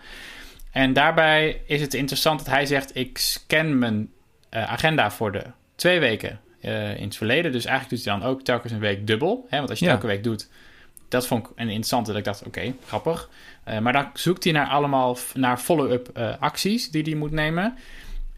En 0.72 0.94
daarbij 0.94 1.62
is 1.66 1.82
het 1.82 1.94
interessant 1.94 2.40
dat 2.40 2.48
hij 2.48 2.66
zegt: 2.66 2.96
Ik 2.96 3.18
scan 3.18 3.80
mijn 3.80 4.12
uh, 4.52 4.72
agenda 4.72 5.12
voor 5.12 5.32
de 5.32 5.44
twee 5.76 6.00
weken 6.00 6.40
in 6.62 7.04
het 7.04 7.16
verleden. 7.16 7.52
Dus 7.52 7.66
eigenlijk 7.66 7.96
doet 7.96 8.12
hij 8.12 8.20
dan 8.20 8.30
ook 8.30 8.42
telkens 8.44 8.74
een 8.74 8.80
week 8.80 9.08
dubbel. 9.08 9.46
Hè? 9.50 9.58
Want 9.58 9.70
als 9.70 9.80
je 9.80 9.86
ja. 9.86 9.92
elke 9.92 10.08
week 10.08 10.24
doet, 10.24 10.50
dat 11.08 11.28
vond 11.28 11.46
ik 11.46 11.52
een 11.56 11.68
interessante. 11.68 12.10
Dat 12.10 12.20
ik 12.20 12.26
dacht: 12.26 12.40
Oké, 12.40 12.60
okay, 12.60 12.76
grappig. 12.88 13.30
maar 13.82 13.94
dan 13.94 14.10
zoekt 14.14 14.44
hij 14.44 14.54
naar 14.54 14.68
allemaal 14.68 15.18
naar 15.34 15.58
follow-up 15.58 16.18
acties 16.40 16.90
die 16.90 17.04
hij 17.04 17.16
moet 17.16 17.32
nemen. 17.32 17.78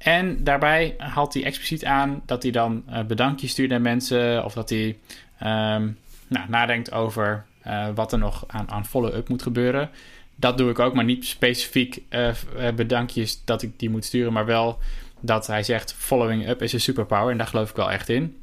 En 0.03 0.43
daarbij 0.43 0.95
haalt 0.97 1.33
hij 1.33 1.43
expliciet 1.43 1.85
aan 1.85 2.21
dat 2.25 2.43
hij 2.43 2.51
dan 2.51 2.83
uh, 2.89 3.03
bedankjes 3.03 3.51
stuurt 3.51 3.69
naar 3.69 3.81
mensen. 3.81 4.45
Of 4.45 4.53
dat 4.53 4.69
hij 4.69 4.97
um, 5.43 5.97
nou, 6.27 6.49
nadenkt 6.49 6.91
over 6.91 7.45
uh, 7.67 7.87
wat 7.95 8.11
er 8.11 8.17
nog 8.17 8.43
aan, 8.47 8.71
aan 8.71 8.85
follow-up 8.85 9.29
moet 9.29 9.41
gebeuren. 9.41 9.89
Dat 10.35 10.57
doe 10.57 10.69
ik 10.69 10.79
ook, 10.79 10.93
maar 10.93 11.03
niet 11.03 11.25
specifiek 11.25 12.01
uh, 12.09 12.31
bedankjes 12.75 13.45
dat 13.45 13.61
ik 13.61 13.79
die 13.79 13.89
moet 13.89 14.05
sturen. 14.05 14.33
Maar 14.33 14.45
wel 14.45 14.79
dat 15.19 15.47
hij 15.47 15.63
zegt: 15.63 15.93
following 15.93 16.47
up 16.47 16.61
is 16.61 16.73
een 16.73 16.81
superpower. 16.81 17.31
En 17.31 17.37
daar 17.37 17.47
geloof 17.47 17.69
ik 17.69 17.75
wel 17.75 17.91
echt 17.91 18.09
in. 18.09 18.42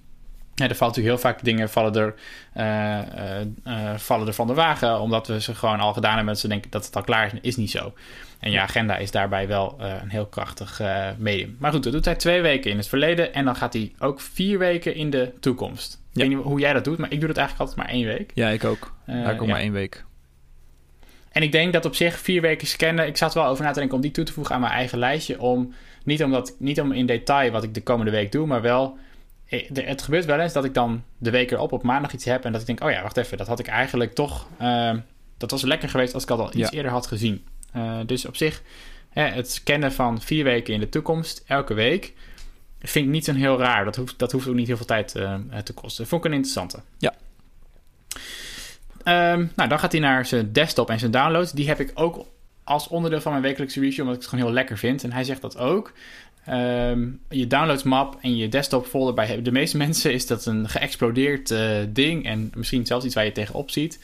Ja, 0.60 0.68
er 0.68 0.74
valt 0.74 0.96
natuurlijk 0.96 1.22
heel 1.22 1.30
vaak 1.30 1.44
dingen 1.44 1.70
vallen 1.70 1.94
er, 1.94 2.14
vallen 3.98 4.26
er 4.26 4.34
van 4.34 4.46
de 4.46 4.54
wagen. 4.54 5.00
Omdat 5.00 5.26
we 5.26 5.40
ze 5.40 5.54
gewoon 5.54 5.80
al 5.80 5.92
gedaan 5.92 6.16
hebben. 6.16 6.36
Ze 6.36 6.48
denken 6.48 6.70
dat 6.70 6.86
het 6.86 6.96
al 6.96 7.02
klaar 7.02 7.26
is. 7.26 7.32
Is 7.40 7.56
niet 7.56 7.70
zo. 7.70 7.92
En 8.38 8.50
je 8.50 8.60
agenda 8.60 8.96
is 8.96 9.10
daarbij 9.10 9.48
wel 9.48 9.76
uh, 9.80 9.92
een 10.02 10.08
heel 10.08 10.26
krachtig 10.26 10.80
medium. 11.18 11.56
Maar 11.58 11.72
goed, 11.72 11.82
dat 11.82 11.92
doet 11.92 12.04
hij 12.04 12.14
twee 12.14 12.40
weken 12.40 12.70
in 12.70 12.76
het 12.76 12.88
verleden. 12.88 13.34
En 13.34 13.44
dan 13.44 13.56
gaat 13.56 13.72
hij 13.72 13.92
ook 13.98 14.20
vier 14.20 14.58
weken 14.58 14.94
in 14.94 15.10
de 15.10 15.32
toekomst. 15.40 15.92
Ja. 15.92 16.24
Ik 16.24 16.28
weet 16.28 16.38
niet 16.38 16.46
hoe 16.46 16.60
jij 16.60 16.72
dat 16.72 16.84
doet, 16.84 16.98
maar 16.98 17.12
ik 17.12 17.18
doe 17.18 17.28
dat 17.28 17.36
eigenlijk 17.36 17.70
altijd 17.70 17.86
maar 17.86 17.96
één 17.96 18.06
week. 18.06 18.30
Ja, 18.34 18.48
ik 18.48 18.64
ook. 18.64 18.94
Uh, 19.06 19.28
ik 19.28 19.40
ook 19.40 19.46
ja. 19.46 19.52
maar 19.52 19.60
één 19.60 19.72
week. 19.72 20.04
En 21.32 21.42
ik 21.42 21.52
denk 21.52 21.72
dat 21.72 21.84
op 21.84 21.94
zich 21.94 22.18
vier 22.18 22.40
weken 22.40 22.66
scannen... 22.66 23.06
Ik 23.06 23.16
zat 23.16 23.34
wel 23.34 23.46
over 23.46 23.64
na 23.64 23.72
te 23.72 23.78
denken 23.78 23.96
om 23.96 24.02
die 24.02 24.10
toe 24.10 24.24
te 24.24 24.32
voegen 24.32 24.54
aan 24.54 24.60
mijn 24.60 24.72
eigen 24.72 24.98
lijstje. 24.98 25.40
Om, 25.40 25.74
niet, 26.04 26.22
omdat, 26.24 26.54
niet 26.58 26.80
om 26.80 26.92
in 26.92 27.06
detail 27.06 27.50
wat 27.50 27.62
ik 27.62 27.74
de 27.74 27.82
komende 27.82 28.10
week 28.10 28.32
doe, 28.32 28.46
maar 28.46 28.62
wel... 28.62 28.98
Het 29.72 30.02
gebeurt 30.02 30.24
wel 30.24 30.40
eens 30.40 30.52
dat 30.52 30.64
ik 30.64 30.74
dan 30.74 31.04
de 31.18 31.30
week 31.30 31.50
erop 31.50 31.72
op 31.72 31.82
maandag 31.82 32.12
iets 32.12 32.24
heb... 32.24 32.44
en 32.44 32.52
dat 32.52 32.60
ik 32.60 32.66
denk, 32.66 32.82
oh 32.82 32.90
ja, 32.90 33.02
wacht 33.02 33.16
even, 33.16 33.38
dat 33.38 33.46
had 33.46 33.58
ik 33.58 33.66
eigenlijk 33.66 34.14
toch... 34.14 34.46
dat 35.36 35.50
was 35.50 35.62
lekker 35.62 35.88
geweest 35.88 36.14
als 36.14 36.22
ik 36.22 36.28
dat 36.28 36.38
al 36.38 36.46
iets 36.46 36.70
ja. 36.70 36.70
eerder 36.70 36.90
had 36.90 37.06
gezien. 37.06 37.44
Uh, 37.76 37.98
dus 38.06 38.26
op 38.26 38.36
zich, 38.36 38.62
hè, 39.10 39.22
het 39.22 39.50
scannen 39.50 39.92
van 39.92 40.20
vier 40.20 40.44
weken 40.44 40.74
in 40.74 40.80
de 40.80 40.88
toekomst, 40.88 41.42
elke 41.46 41.74
week, 41.74 42.12
vind 42.80 43.04
ik 43.04 43.10
niet 43.10 43.24
zo 43.24 43.32
heel 43.32 43.58
raar. 43.58 43.84
Dat 43.84 43.96
hoeft, 43.96 44.18
dat 44.18 44.32
hoeft 44.32 44.48
ook 44.48 44.54
niet 44.54 44.66
heel 44.66 44.76
veel 44.76 44.86
tijd 44.86 45.16
uh, 45.16 45.34
te 45.64 45.72
kosten. 45.72 46.06
Vond 46.06 46.24
ik 46.24 46.30
een 46.30 46.36
interessante. 46.36 46.80
Ja. 46.98 47.14
Um, 49.32 49.52
nou, 49.56 49.68
dan 49.68 49.78
gaat 49.78 49.92
hij 49.92 50.00
naar 50.00 50.26
zijn 50.26 50.52
desktop 50.52 50.90
en 50.90 50.98
zijn 50.98 51.10
downloads. 51.10 51.52
Die 51.52 51.68
heb 51.68 51.80
ik 51.80 51.90
ook 51.94 52.26
als 52.64 52.88
onderdeel 52.88 53.20
van 53.20 53.32
mijn 53.32 53.44
wekelijkse 53.44 53.80
review, 53.80 54.00
omdat 54.00 54.14
ik 54.14 54.20
het 54.20 54.30
gewoon 54.30 54.44
heel 54.44 54.54
lekker 54.54 54.78
vind. 54.78 55.04
En 55.04 55.12
hij 55.12 55.24
zegt 55.24 55.40
dat 55.40 55.58
ook. 55.58 55.92
Um, 56.48 57.20
je 57.28 57.46
downloads 57.46 57.82
map 57.82 58.18
en 58.20 58.36
je 58.36 58.48
desktop 58.48 58.86
folder 58.86 59.14
bij 59.14 59.42
de 59.42 59.52
meeste 59.52 59.76
mensen 59.86 60.12
is 60.12 60.26
dat 60.26 60.46
een 60.46 60.68
geëxplodeerd 60.68 61.50
uh, 61.50 61.76
ding. 61.88 62.24
En 62.24 62.52
misschien 62.54 62.86
zelfs 62.86 63.04
iets 63.04 63.14
waar 63.14 63.24
je 63.24 63.32
tegenop 63.32 63.70
ziet 63.70 63.98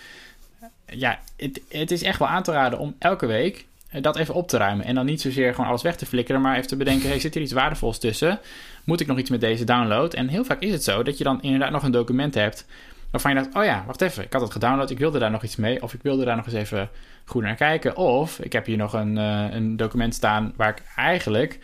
ja, 0.86 1.18
het, 1.36 1.60
het 1.68 1.90
is 1.90 2.02
echt 2.02 2.18
wel 2.18 2.28
aan 2.28 2.42
te 2.42 2.52
raden 2.52 2.78
om 2.78 2.94
elke 2.98 3.26
week 3.26 3.66
eh, 3.88 4.02
dat 4.02 4.16
even 4.16 4.34
op 4.34 4.48
te 4.48 4.56
ruimen. 4.56 4.86
En 4.86 4.94
dan 4.94 5.06
niet 5.06 5.20
zozeer 5.20 5.54
gewoon 5.54 5.68
alles 5.68 5.82
weg 5.82 5.96
te 5.96 6.06
flikkeren, 6.06 6.40
maar 6.40 6.56
even 6.56 6.68
te 6.68 6.76
bedenken: 6.76 7.08
hey, 7.08 7.20
zit 7.20 7.34
hier 7.34 7.42
iets 7.42 7.52
waardevols 7.52 7.98
tussen? 7.98 8.40
Moet 8.84 9.00
ik 9.00 9.06
nog 9.06 9.18
iets 9.18 9.30
met 9.30 9.40
deze 9.40 9.64
download? 9.64 10.14
En 10.14 10.28
heel 10.28 10.44
vaak 10.44 10.60
is 10.60 10.72
het 10.72 10.84
zo 10.84 11.02
dat 11.02 11.18
je 11.18 11.24
dan 11.24 11.42
inderdaad 11.42 11.70
nog 11.70 11.82
een 11.82 11.90
document 11.90 12.34
hebt 12.34 12.66
waarvan 13.10 13.34
je 13.34 13.36
dacht: 13.36 13.54
oh 13.54 13.64
ja, 13.64 13.84
wacht 13.86 14.00
even, 14.00 14.24
ik 14.24 14.32
had 14.32 14.42
het 14.42 14.52
gedownload, 14.52 14.90
ik 14.90 14.98
wilde 14.98 15.18
daar 15.18 15.30
nog 15.30 15.42
iets 15.42 15.56
mee, 15.56 15.82
of 15.82 15.94
ik 15.94 16.00
wilde 16.02 16.24
daar 16.24 16.36
nog 16.36 16.46
eens 16.46 16.54
even 16.54 16.90
goed 17.24 17.42
naar 17.42 17.54
kijken. 17.54 17.96
Of 17.96 18.38
ik 18.38 18.52
heb 18.52 18.66
hier 18.66 18.76
nog 18.76 18.92
een, 18.92 19.16
uh, 19.16 19.46
een 19.50 19.76
document 19.76 20.14
staan 20.14 20.52
waar 20.56 20.68
ik 20.68 20.82
eigenlijk. 20.96 21.58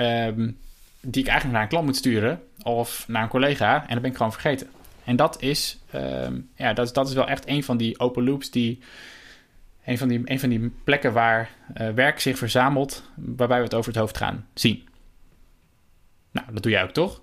Um, 0.00 0.58
die 1.00 1.22
ik 1.22 1.28
eigenlijk 1.28 1.52
naar 1.52 1.62
een 1.62 1.68
klant 1.68 1.84
moet 1.84 1.96
sturen 1.96 2.42
of 2.62 3.04
naar 3.08 3.22
een 3.22 3.28
collega 3.28 3.82
en 3.82 3.92
dat 3.92 4.02
ben 4.02 4.10
ik 4.10 4.16
gewoon 4.16 4.32
vergeten. 4.32 4.66
En 5.04 5.16
dat 5.16 5.42
is, 5.42 5.78
um, 5.94 6.48
ja, 6.56 6.72
dat, 6.72 6.94
dat 6.94 7.08
is 7.08 7.14
wel 7.14 7.28
echt 7.28 7.48
een 7.48 7.64
van 7.64 7.76
die 7.76 7.98
open 7.98 8.24
loops 8.24 8.50
die. 8.50 8.78
Een 9.84 9.98
van 9.98 10.08
die, 10.08 10.20
een 10.24 10.40
van 10.40 10.48
die 10.48 10.72
plekken 10.84 11.12
waar 11.12 11.50
uh, 11.80 11.88
werk 11.90 12.20
zich 12.20 12.38
verzamelt, 12.38 13.02
waarbij 13.14 13.58
we 13.58 13.64
het 13.64 13.74
over 13.74 13.90
het 13.92 14.00
hoofd 14.00 14.16
gaan 14.16 14.46
zien. 14.54 14.88
Nou, 16.30 16.46
dat 16.52 16.62
doe 16.62 16.72
jij 16.72 16.82
ook 16.82 16.90
toch? 16.90 17.20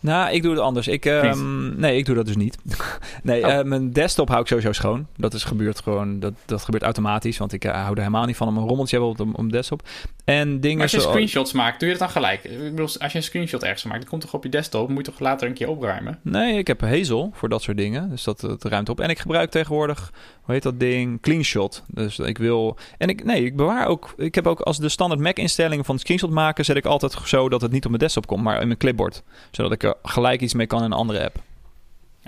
Nou, 0.00 0.32
ik 0.32 0.42
doe 0.42 0.52
het 0.52 0.60
anders. 0.60 0.88
Ik, 0.88 1.04
ehm, 1.06 1.80
nee, 1.80 1.96
ik 1.96 2.06
doe 2.06 2.14
dat 2.14 2.26
dus 2.26 2.36
niet. 2.36 2.58
nee, 3.22 3.44
Oh. 3.44 3.52
eh, 3.52 3.64
mijn 3.64 3.92
desktop 3.92 4.28
hou 4.28 4.40
ik 4.40 4.46
sowieso 4.46 4.72
schoon. 4.72 5.06
Dat 5.16 5.34
is 5.34 5.44
gebeurt 5.44 5.80
gewoon, 5.80 6.20
dat, 6.20 6.32
dat 6.44 6.62
gebeurt 6.62 6.82
automatisch. 6.82 7.38
Want 7.38 7.52
ik 7.52 7.64
eh, 7.64 7.72
hou 7.72 7.90
er 7.90 7.98
helemaal 7.98 8.26
niet 8.26 8.36
van 8.36 8.48
om 8.48 8.56
een 8.56 8.66
rommeltje 8.66 8.98
te 8.98 9.04
hebben 9.04 9.26
op 9.26 9.38
op 9.38 9.44
de 9.44 9.56
desktop. 9.56 9.82
En 10.24 10.60
dingen 10.60 10.76
Maar 10.76 10.86
als 10.86 10.94
je 10.94 11.00
zo... 11.00 11.08
screenshots 11.08 11.52
maakt, 11.52 11.80
doe 11.80 11.88
je 11.88 11.94
dat 11.94 12.02
dan 12.04 12.22
gelijk? 12.22 12.44
Ik 12.44 12.58
bedoel, 12.58 12.88
als 12.98 13.12
je 13.12 13.18
een 13.18 13.22
screenshot 13.22 13.62
ergens 13.62 13.82
maakt, 13.84 14.00
dan 14.00 14.08
komt 14.08 14.20
toch 14.20 14.34
op 14.34 14.42
je 14.44 14.48
desktop, 14.48 14.88
moet 14.88 15.06
je 15.06 15.12
toch 15.12 15.20
later 15.20 15.48
een 15.48 15.54
keer 15.54 15.68
opruimen? 15.68 16.18
Nee, 16.22 16.58
ik 16.58 16.66
heb 16.66 16.80
Hazel 16.80 17.30
voor 17.34 17.48
dat 17.48 17.62
soort 17.62 17.76
dingen. 17.76 18.10
Dus 18.10 18.24
dat, 18.24 18.40
dat 18.40 18.64
ruimt 18.64 18.88
op. 18.88 19.00
En 19.00 19.08
ik 19.08 19.18
gebruik 19.18 19.50
tegenwoordig, 19.50 20.12
hoe 20.42 20.54
heet 20.54 20.62
dat 20.62 20.80
ding? 20.80 21.20
CleanShot. 21.20 21.82
Dus 21.86 22.18
ik 22.18 22.38
wil... 22.38 22.76
En 22.98 23.08
ik, 23.08 23.24
nee, 23.24 23.44
ik 23.44 23.56
bewaar 23.56 23.86
ook... 23.86 24.14
Ik 24.16 24.34
heb 24.34 24.46
ook 24.46 24.60
als 24.60 24.78
de 24.78 24.88
standaard 24.88 25.20
Mac-instellingen 25.20 25.84
van 25.84 25.98
screenshot 25.98 26.30
maken... 26.30 26.64
zet 26.64 26.76
ik 26.76 26.84
altijd 26.84 27.16
zo 27.24 27.48
dat 27.48 27.60
het 27.60 27.72
niet 27.72 27.84
op 27.84 27.90
mijn 27.90 28.02
desktop 28.02 28.26
komt, 28.26 28.42
maar 28.42 28.60
in 28.60 28.66
mijn 28.66 28.78
clipboard. 28.78 29.22
Zodat 29.50 29.72
ik 29.72 29.82
er 29.82 29.94
gelijk 30.02 30.40
iets 30.40 30.54
mee 30.54 30.66
kan 30.66 30.78
in 30.78 30.84
een 30.84 30.92
andere 30.92 31.24
app. 31.24 31.36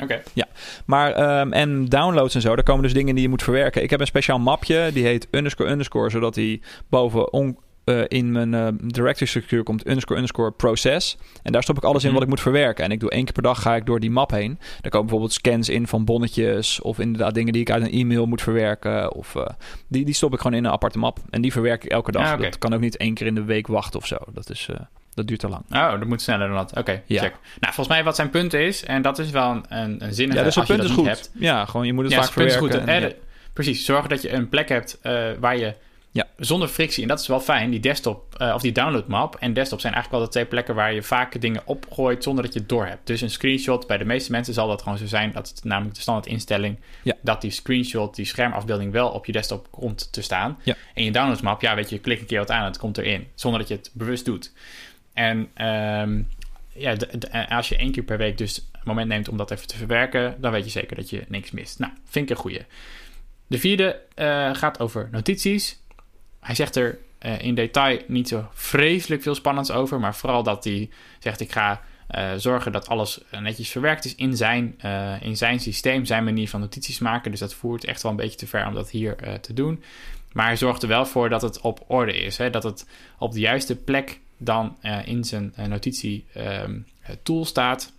Oké. 0.03 0.23
Maar, 0.85 1.12
ehm, 1.12 1.53
en 1.53 1.85
downloads 1.85 2.35
en 2.35 2.41
zo, 2.41 2.55
daar 2.55 2.65
komen 2.65 2.83
dus 2.83 2.93
dingen 2.93 3.15
die 3.15 3.23
je 3.23 3.31
moet 3.31 3.43
verwerken. 3.43 3.83
Ik 3.83 3.91
heb 3.91 4.00
een 4.00 4.07
speciaal 4.07 4.38
mapje, 4.38 4.91
die 4.93 5.05
heet 5.05 5.29
underscore 5.31 5.71
underscore, 5.71 6.11
zodat 6.11 6.35
die 6.35 6.62
boven 6.88 7.33
on, 7.33 7.59
eh, 7.87 8.00
in 8.09 8.33
mijn 8.33 8.55
eh, 8.55 8.66
directory 8.81 9.26
structuur 9.26 9.62
komt 9.62 9.87
underscore 9.87 10.14
underscore 10.21 10.50
process. 10.52 11.16
En 11.43 11.52
daar 11.52 11.62
stop 11.62 11.76
ik 11.76 11.85
alles 11.85 12.02
in 12.02 12.07
Mhm. 12.09 12.14
wat 12.14 12.23
ik 12.25 12.28
moet 12.28 12.40
verwerken. 12.40 12.85
En 12.85 12.90
ik 12.90 13.00
doe 13.00 13.11
één 13.11 13.25
keer 13.25 13.33
per 13.33 13.43
dag 13.43 13.62
ga 13.62 13.76
ik 13.76 13.87
door 13.87 14.00
die 14.00 14.11
map 14.11 14.31
heen. 14.31 14.59
Daar 14.81 14.90
komen 14.90 15.00
bijvoorbeeld 15.07 15.33
scans 15.33 15.69
in 15.69 15.87
van 15.87 16.05
bonnetjes 16.05 16.81
of 16.81 16.99
inderdaad 16.99 17.35
dingen 17.35 17.52
die 17.52 17.62
ik 17.62 17.71
uit 17.71 17.83
een 17.83 17.90
e-mail 17.90 18.26
moet 18.26 18.43
verwerken. 18.43 19.12
Of 19.14 19.35
eh, 19.37 19.47
die, 19.88 20.05
die 20.05 20.14
stop 20.14 20.33
ik 20.33 20.40
gewoon 20.40 20.57
in 20.59 20.64
een 20.64 20.71
aparte 20.73 20.99
map. 20.99 21.19
En 21.31 21.40
die 21.43 21.52
verwerk 21.52 21.85
ik 21.85 21.90
elke 21.90 22.11
dag. 22.12 22.33
Ah. 22.33 22.40
Dat 22.40 22.59
kan 22.59 22.75
ook 22.75 22.81
niet 22.81 22.97
één 22.97 23.14
keer 23.14 23.26
in 23.26 23.35
de 23.35 23.45
week 23.45 23.66
wachten 23.66 24.00
of 24.00 24.07
zo. 24.07 24.16
Dat, 24.33 24.50
is, 24.50 24.69
dat 25.14 25.26
duurt 25.26 25.40
te 25.40 25.49
lang. 25.49 25.62
Oh, 25.71 25.90
dat 25.90 26.05
moet 26.05 26.23
sneller 26.23 26.49
dan 26.49 26.57
dat. 26.57 26.76
Oké, 26.78 27.02
Ja. 27.07 27.21
check. 27.23 27.33
Nou, 27.61 27.75
volgens 27.75 27.88
mij 27.88 28.05
wat 28.05 28.16
zijn 28.16 28.31
punt 28.31 28.52
is, 28.55 28.85
en 28.85 29.02
dat 29.02 29.19
is 29.19 29.31
wel 29.31 29.50
een, 29.50 29.64
een, 30.05 30.14
zinnige 30.14 30.38
Ja, 30.38 30.45
dus 30.45 30.57
als 30.57 30.66
je 30.66 30.73
punt 30.75 30.88
dat 30.88 30.90
is 30.90 30.97
goed. 30.97 31.07
hebt. 31.07 31.31
Ja, 31.35 31.64
gewoon 31.64 31.87
je 31.87 31.93
moet 31.93 32.05
het 32.05 32.12
Ja, 32.12 32.19
vaak 32.23 32.33
zijn 32.33 32.38
punt 32.47 32.50
is 32.50 32.57
verwerken. 32.69 32.95
goed. 32.95 33.02
en- 33.05 33.11
Eh, 33.11 33.25
Precies, 33.52 33.85
zorgen 33.85 34.09
dat 34.09 34.23
je 34.23 34.33
een 34.33 34.49
plek 34.49 34.69
hebt 34.69 34.99
waar 35.40 35.57
je 35.57 35.75
Ja. 36.16 36.26
zonder 36.37 36.68
frictie, 36.68 37.02
en 37.02 37.08
dat 37.08 37.20
is 37.20 37.26
wel 37.26 37.40
fijn, 37.40 37.70
die 37.70 37.80
desktop 37.80 38.35
eh, 38.37 38.52
of 38.54 38.61
die 38.62 38.73
downloadmap 38.73 39.37
en 39.40 39.52
desktop 39.52 39.80
zijn 39.80 39.92
eigenlijk 39.92 40.23
wel 40.23 40.32
de 40.32 40.38
twee 40.38 40.50
plekken 40.50 40.75
waar 40.75 40.92
je 40.94 41.02
vaak 41.02 41.40
dingen 41.40 41.62
opgooit 41.64 42.23
zonder 42.23 42.44
dat 42.44 42.52
je 42.52 42.58
het 42.58 42.68
door 42.68 42.87
hebt. 42.87 43.06
Dus 43.06 43.20
een 43.20 43.30
screenshot, 43.30 43.87
bij 43.87 43.99
de 43.99 44.04
meeste 44.04 44.30
mensen 44.30 44.54
zal 44.54 44.68
dat 44.68 44.82
gewoon 44.82 44.99
zo 44.99 45.06
zijn, 45.06 45.32
dat 45.32 45.52
is 45.54 45.62
namelijk 45.62 45.94
de 45.94 46.00
standaard 46.00 46.26
instelling, 46.28 46.78
Ja. 47.02 47.14
dat 47.20 47.40
die 47.40 47.50
screenshot, 47.50 48.14
die 48.14 48.25
schermafbeelding 48.25 48.92
wel 48.92 49.08
op 49.08 49.26
je 49.26 49.32
desktop 49.32 49.70
komt 49.70 50.12
te 50.12 50.23
staan. 50.23 50.58
Ja. 50.62 50.75
En 50.94 51.04
je 51.04 51.11
downloadsmap, 51.11 51.61
ja 51.62 51.75
weet 51.75 51.90
je, 51.90 51.99
klik 51.99 52.20
een 52.20 52.26
keer 52.26 52.38
wat 52.38 52.50
aan 52.50 52.61
en 52.61 52.66
het 52.66 52.78
komt 52.78 52.99
erin, 52.99 53.26
zonder 53.35 53.61
dat 53.61 53.68
je 53.68 53.75
het 53.76 53.90
bewust 53.92 54.25
doet. 54.25 54.52
En 55.12 55.49
ehm, 55.54 56.23
ja, 56.73 56.96
als 57.49 57.68
je 57.68 57.76
één 57.76 57.92
keer 57.92 58.02
per 58.02 58.18
week 58.18 58.38
dus 58.38 58.68
een 58.73 58.80
moment 58.85 59.08
neemt 59.08 59.28
om 59.28 59.37
dat 59.37 59.50
even 59.50 59.66
te 59.66 59.76
verwerken, 59.76 60.37
dan 60.40 60.52
weet 60.52 60.64
je 60.64 60.70
zeker 60.70 60.96
dat 60.96 61.11
je 61.11 61.25
niks 61.28 61.50
mist. 61.50 61.78
Nou, 61.78 61.92
vind 62.04 62.30
ik 62.30 62.37
een 62.37 62.42
goeie. 62.42 62.61
De 63.46 63.58
vierde 63.58 64.00
eh, 64.14 64.54
gaat 64.54 64.80
over 64.80 65.08
notities. 65.12 65.78
Hij 66.47 66.55
zegt 66.55 66.76
er 66.76 66.99
eh, 67.19 67.41
in 67.41 67.55
detail 67.55 68.00
niet 68.07 68.29
zo 68.29 68.49
vreselijk 68.53 69.23
veel 69.23 69.35
spannends 69.35 69.71
over, 69.71 70.00
maar 70.00 70.15
vooral 70.15 70.43
dat 70.43 70.65
hij 70.65 70.91
zegt: 71.19 71.41
Ik 71.41 71.53
ga 71.53 71.83
eh, 72.07 72.33
zorgen 72.37 72.73
dat 72.73 72.88
alles 72.88 73.21
eh, 73.31 73.41
netjes 73.41 73.69
verwerkt 73.69 74.05
is 74.05 74.15
in 74.15 74.37
zijn, 74.37 74.81
in 75.21 75.37
zijn 75.37 75.61
systeem, 75.61 76.05
zijn 76.05 76.25
manier 76.25 76.49
van 76.49 76.61
notities 76.61 76.99
maken. 76.99 77.31
Dus 77.31 77.41
dat 77.41 77.55
voert 77.55 77.85
echt 77.85 78.03
wel 78.03 78.11
een 78.11 78.17
beetje 78.17 78.38
te 78.38 78.47
ver 78.47 78.67
om 78.67 78.75
dat 78.75 78.91
hier 78.91 79.41
te 79.41 79.53
doen. 79.53 79.83
Maar 80.33 80.47
hij 80.47 80.57
zorgt 80.57 80.83
er 80.83 80.88
wel 80.88 81.07
voor 81.07 81.29
dat 81.29 81.43
het 81.43 81.61
op 81.61 81.85
orde 81.87 82.19
is, 82.19 82.37
hè? 82.37 82.50
dat 82.50 82.62
het 82.62 82.87
op 83.19 83.33
de 83.33 83.41
juiste 83.41 83.76
plek 83.76 84.21
dan 84.37 84.76
in 85.05 85.25
zijn 85.25 85.53
eh, 85.57 85.67
notitie 85.67 86.25
ehm, 86.33 86.79
staat, 87.43 87.93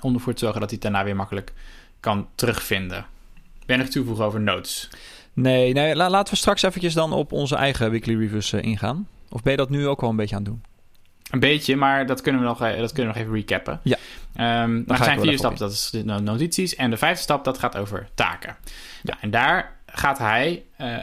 om 0.00 0.14
ervoor 0.14 0.32
te 0.32 0.38
zorgen 0.38 0.60
dat 0.60 0.70
hij 0.70 0.78
het 0.82 0.88
daarna 0.92 1.04
weer 1.04 1.16
makkelijk 1.16 1.52
kan 2.00 2.28
terugvinden. 2.34 3.06
Ben 3.66 3.78
nog 3.78 3.88
toevoegen 3.88 4.24
over 4.24 4.40
notes? 4.40 4.88
Nee, 5.36 5.72
nee 5.72 5.96
la- 5.96 6.10
laten 6.10 6.32
we 6.32 6.38
straks 6.38 6.62
eventjes 6.62 6.94
dan 6.94 7.12
op 7.12 7.32
onze 7.32 7.56
eigen 7.56 7.90
weekly 7.90 8.16
reviews 8.18 8.52
eh, 8.52 8.62
ingaan. 8.62 9.08
Of 9.30 9.42
ben 9.42 9.52
je 9.52 9.58
dat 9.58 9.70
nu 9.70 9.86
ook 9.86 10.00
wel 10.00 10.10
een 10.10 10.16
beetje 10.16 10.36
aan 10.36 10.42
het 10.42 10.50
doen? 10.50 10.62
Een 11.30 11.40
beetje, 11.40 11.76
maar 11.76 12.06
dat 12.06 12.20
kunnen 12.20 12.40
we 12.40 12.46
nog, 12.46 12.62
eh, 12.62 12.78
dat 12.78 12.92
kunnen 12.92 13.12
we 13.12 13.18
nog 13.18 13.26
even 13.28 13.38
recappen. 13.40 13.80
Ja. 13.82 13.96
Ehm 14.34 14.82
ga 14.86 14.98
er 14.98 15.04
zijn 15.04 15.20
vier 15.20 15.38
stappen, 15.38 15.58
dat 15.58 15.72
is 15.72 15.90
de 15.90 16.04
no- 16.04 16.18
notities. 16.18 16.74
En 16.74 16.90
de 16.90 16.96
vijfde 16.96 17.22
stap, 17.22 17.44
dat 17.44 17.58
gaat 17.58 17.76
over 17.76 18.08
taken. 18.14 18.56
Ja. 19.02 19.16
en 19.20 19.30
daar 19.30 19.76
gaat 19.86 20.18
hij 20.18 20.62
eh, 20.76 20.96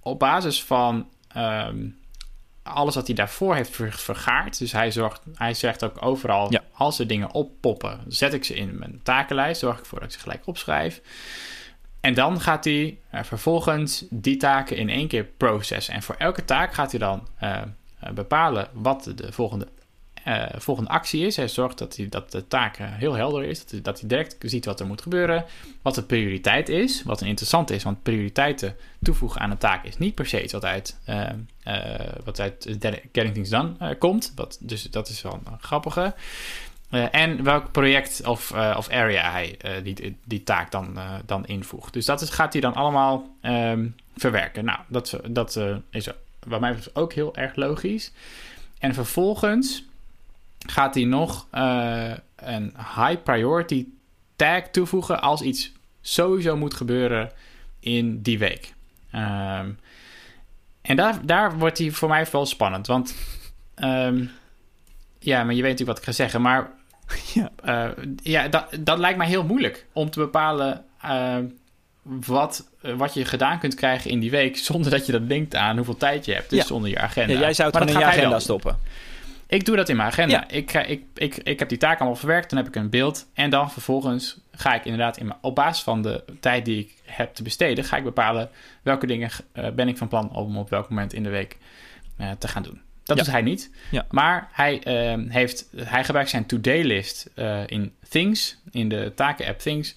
op 0.00 0.18
basis 0.18 0.62
van 0.64 1.08
ehm, 1.28 1.76
alles 2.62 2.94
wat 2.94 3.06
hij 3.06 3.16
daarvoor 3.16 3.54
heeft 3.54 3.70
ver- 3.76 3.92
vergaard. 3.92 4.58
Dus 4.58 4.72
hij, 4.72 4.90
zorgt, 4.90 5.22
hij 5.34 5.54
zegt 5.54 5.84
ook 5.84 5.96
overal, 6.04 6.52
Ja. 6.52 6.62
als 6.72 6.98
er 6.98 7.06
dingen 7.06 7.32
oppoppen, 7.32 8.00
zet 8.08 8.32
ik 8.34 8.44
ze 8.44 8.54
in 8.54 8.78
mijn 8.78 9.00
takenlijst. 9.02 9.60
Zorg 9.60 9.74
ik 9.76 9.80
ervoor 9.82 9.98
dat 10.00 10.08
ik 10.08 10.14
ze 10.14 10.20
gelijk 10.20 10.46
opschrijf. 10.46 11.00
En 12.00 12.14
dan 12.14 12.40
gaat 12.40 12.64
hij 12.64 12.98
eh, 13.10 13.22
vervolgens 13.22 14.04
die 14.10 14.36
taken 14.36 14.76
in 14.76 14.88
één 14.88 15.08
keer 15.08 15.24
processen. 15.24 15.94
En 15.94 16.02
voor 16.02 16.14
elke 16.18 16.44
taak 16.44 16.74
gaat 16.74 16.90
hij 16.90 17.00
dan 17.00 17.28
eh, 17.38 17.62
eh, 17.98 18.10
bepalen 18.12 18.68
wat 18.72 19.12
de 19.14 19.32
volgende, 19.32 19.68
volgende 20.58 20.90
actie 20.90 21.26
is. 21.26 21.36
Hij 21.36 21.48
zorgt 21.48 21.78
dat, 21.78 21.96
hij, 21.96 22.08
dat 22.08 22.32
de 22.32 22.46
taak 22.46 22.76
heel 22.80 23.14
helder 23.14 23.44
is. 23.44 23.64
Dat 23.66 24.00
hij, 24.00 24.08
direct 24.08 24.36
ziet 24.40 24.64
wat 24.64 24.80
er 24.80 24.86
moet 24.86 25.02
gebeuren. 25.02 25.44
Wat 25.82 25.94
de 25.94 26.02
prioriteit 26.02 26.68
is. 26.68 27.02
Wat 27.02 27.22
interessant 27.22 27.70
is. 27.70 27.82
Want 27.82 28.02
prioriteiten 28.02 28.76
toevoegen 29.02 29.40
aan 29.40 29.50
een 29.50 29.58
taak 29.58 29.84
is 29.84 29.98
niet 29.98 30.14
per 30.14 30.26
se 30.26 30.42
iets 30.42 30.52
wat 30.52 30.64
uit, 30.64 30.96
wat 32.24 32.40
uit 32.40 32.76
Getting 33.12 33.32
Things 33.32 33.50
Done 33.50 33.96
komt. 33.98 34.32
Wat, 34.34 34.58
dus 34.60 34.82
dat 34.82 35.08
is 35.08 35.22
wel 35.22 35.40
een 35.44 35.60
grappige. 35.60 36.14
Eh, 36.90 37.14
en 37.14 37.42
welk 37.42 37.72
project 37.72 38.26
of, 38.26 38.50
eh, 38.50 38.74
of 38.76 38.88
area 38.88 39.30
hij 39.30 39.56
eh, 39.58 39.72
die, 39.82 40.16
die 40.24 40.42
taak 40.42 40.70
dan, 40.70 40.98
dan 41.26 41.46
invoegt. 41.46 41.92
Dus 41.92 42.04
dat 42.04 42.20
is, 42.20 42.30
gaat 42.30 42.52
hij 42.52 42.62
dan 42.62 42.74
allemaal 42.74 43.36
ehm, 43.40 43.88
verwerken. 44.16 44.64
Nou, 44.64 44.78
dat, 44.88 45.20
dat 45.28 45.60
is 45.90 46.08
wat 46.46 46.60
mij 46.60 46.74
betreft 46.74 46.96
ook 46.96 47.12
heel 47.12 47.36
erg 47.36 47.56
logisch. 47.56 48.12
En 48.78 48.94
vervolgens 48.94 49.84
gaat 50.66 50.94
hij 50.94 51.04
nog 51.04 51.46
een 52.36 52.74
high 52.96 53.22
priority 53.22 53.86
tag 54.36 54.68
toevoegen 54.68 55.20
als 55.22 55.42
iets 55.42 55.72
sowieso 56.00 56.56
moet 56.56 56.74
gebeuren 56.74 57.30
in 57.80 58.22
die 58.22 58.38
week. 58.38 58.74
Ehm, 59.10 59.70
en 60.82 60.96
daar, 60.96 61.26
daar 61.26 61.58
wordt 61.58 61.78
hij 61.78 61.90
voor 61.90 62.08
mij 62.08 62.26
wel 62.32 62.46
spannend. 62.46 62.86
Want 62.86 63.14
ehm, 63.74 64.24
ja, 65.18 65.44
maar 65.44 65.54
je 65.54 65.62
weet 65.62 65.70
natuurlijk 65.70 65.88
wat 65.88 65.98
ik 65.98 66.04
ga 66.04 66.12
zeggen. 66.12 66.42
Maar 66.42 66.78
Ja. 67.34 67.50
eh, 67.64 68.04
ja, 68.22 68.48
dat, 68.48 68.66
dat 68.80 68.98
lijkt 68.98 69.18
mij 69.18 69.26
heel 69.26 69.44
moeilijk 69.44 69.86
om 69.92 70.10
te 70.10 70.18
bepalen 70.18 70.84
eh, 71.02 71.36
wat, 72.02 72.68
eh, 72.82 72.94
wat 72.94 73.14
je 73.14 73.24
gedaan 73.24 73.58
kunt 73.58 73.74
krijgen 73.74 74.10
in 74.10 74.20
die 74.20 74.30
week. 74.30 74.56
zonder 74.56 74.90
dat 74.90 75.06
je 75.06 75.12
dat 75.12 75.28
denkt 75.28 75.54
aan 75.54 75.76
hoeveel 75.76 75.96
tijd 75.96 76.24
je 76.24 76.34
hebt. 76.34 76.50
Dus 76.50 76.58
Ja. 76.58 76.64
zonder 76.64 76.90
je 76.90 76.98
agenda. 76.98 77.32
Ja, 77.32 77.40
jij 77.40 77.54
zou 77.54 77.68
het 77.68 77.78
Maar 77.78 77.88
gewoon 77.88 78.02
in 78.02 78.08
je 78.08 78.18
agenda 78.18 78.38
stoppen. 78.38 78.78
Ik 79.46 79.64
doe 79.64 79.76
dat 79.76 79.88
in 79.88 79.96
mijn 79.96 80.08
agenda. 80.08 80.34
Ja. 80.34 80.48
Ik, 80.48 80.70
ga, 80.70 80.82
ik, 80.82 81.02
ik, 81.14 81.36
ik 81.36 81.58
heb 81.58 81.68
die 81.68 81.78
taak 81.78 81.98
allemaal 81.98 82.18
verwerkt. 82.18 82.50
Dan 82.50 82.58
heb 82.58 82.68
ik 82.68 82.74
een 82.76 82.90
beeld. 82.90 83.26
En 83.34 83.50
dan 83.50 83.70
vervolgens 83.70 84.40
ga 84.52 84.74
ik 84.74 84.84
inderdaad 84.84 85.16
in 85.16 85.26
mijn, 85.26 85.38
op 85.42 85.54
basis 85.54 85.82
van 85.82 86.02
de 86.02 86.24
tijd 86.40 86.64
die 86.64 86.78
ik 86.78 86.94
heb 87.04 87.34
te 87.34 87.42
besteden, 87.42 87.84
ga 87.84 87.96
ik 87.96 88.04
bepalen 88.04 88.50
welke 88.82 89.06
dingen 89.06 89.30
ben 89.74 89.88
ik 89.88 89.98
van 89.98 90.08
plan 90.08 90.32
om 90.32 90.58
op 90.58 90.70
welk 90.70 90.88
moment 90.88 91.12
in 91.12 91.22
de 91.22 91.28
week 91.28 91.56
te 92.38 92.48
gaan 92.48 92.62
doen. 92.62 92.80
Dat 93.16 93.18
Ja. 93.18 93.24
doet 93.24 93.32
hij 93.32 93.42
niet. 93.42 93.70
Ja. 93.90 94.06
Maar 94.10 94.48
hij, 94.52 94.82
ehm, 94.82 95.28
heeft, 95.28 95.68
hij 95.76 96.04
gebruikt 96.04 96.30
zijn 96.30 96.46
to-day-list 96.46 97.30
eh, 97.34 97.62
in 97.66 97.92
Things, 98.08 98.58
in 98.70 98.88
de 98.88 99.12
taken-app 99.14 99.58
Things, 99.58 99.94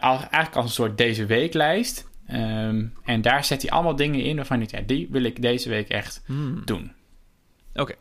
al, 0.00 0.18
eigenlijk 0.18 0.54
als 0.56 0.64
een 0.64 0.70
soort 0.70 0.98
deze 0.98 1.26
weeklijst. 1.26 2.08
Ehm, 2.26 2.84
en 3.04 3.20
daar 3.22 3.44
zet 3.44 3.62
hij 3.62 3.70
allemaal 3.70 3.96
dingen 3.96 4.22
in 4.22 4.36
waarvan 4.36 4.58
hij 4.58 4.66
denkt, 4.66 4.88
ja, 4.90 4.96
die 4.96 5.08
wil 5.10 5.22
ik 5.22 5.42
deze 5.42 5.68
week 5.68 5.88
echt 5.88 6.22
Hmm. 6.26 6.62
doen. 6.64 6.92
Oké. 7.74 7.94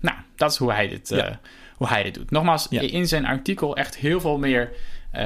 Nou, 0.00 0.16
dat 0.36 0.50
is 0.50 0.56
hoe 0.56 0.72
hij 0.72 0.88
dit, 0.88 1.10
eh, 1.10 1.34
hoe 1.76 1.88
hij 1.88 2.02
dit 2.02 2.14
doet. 2.14 2.30
Nogmaals, 2.30 2.68
in 2.68 3.08
zijn 3.08 3.24
artikel 3.26 3.76
echt 3.76 3.96
heel 3.96 4.20
veel 4.20 4.38
meer 4.38 4.72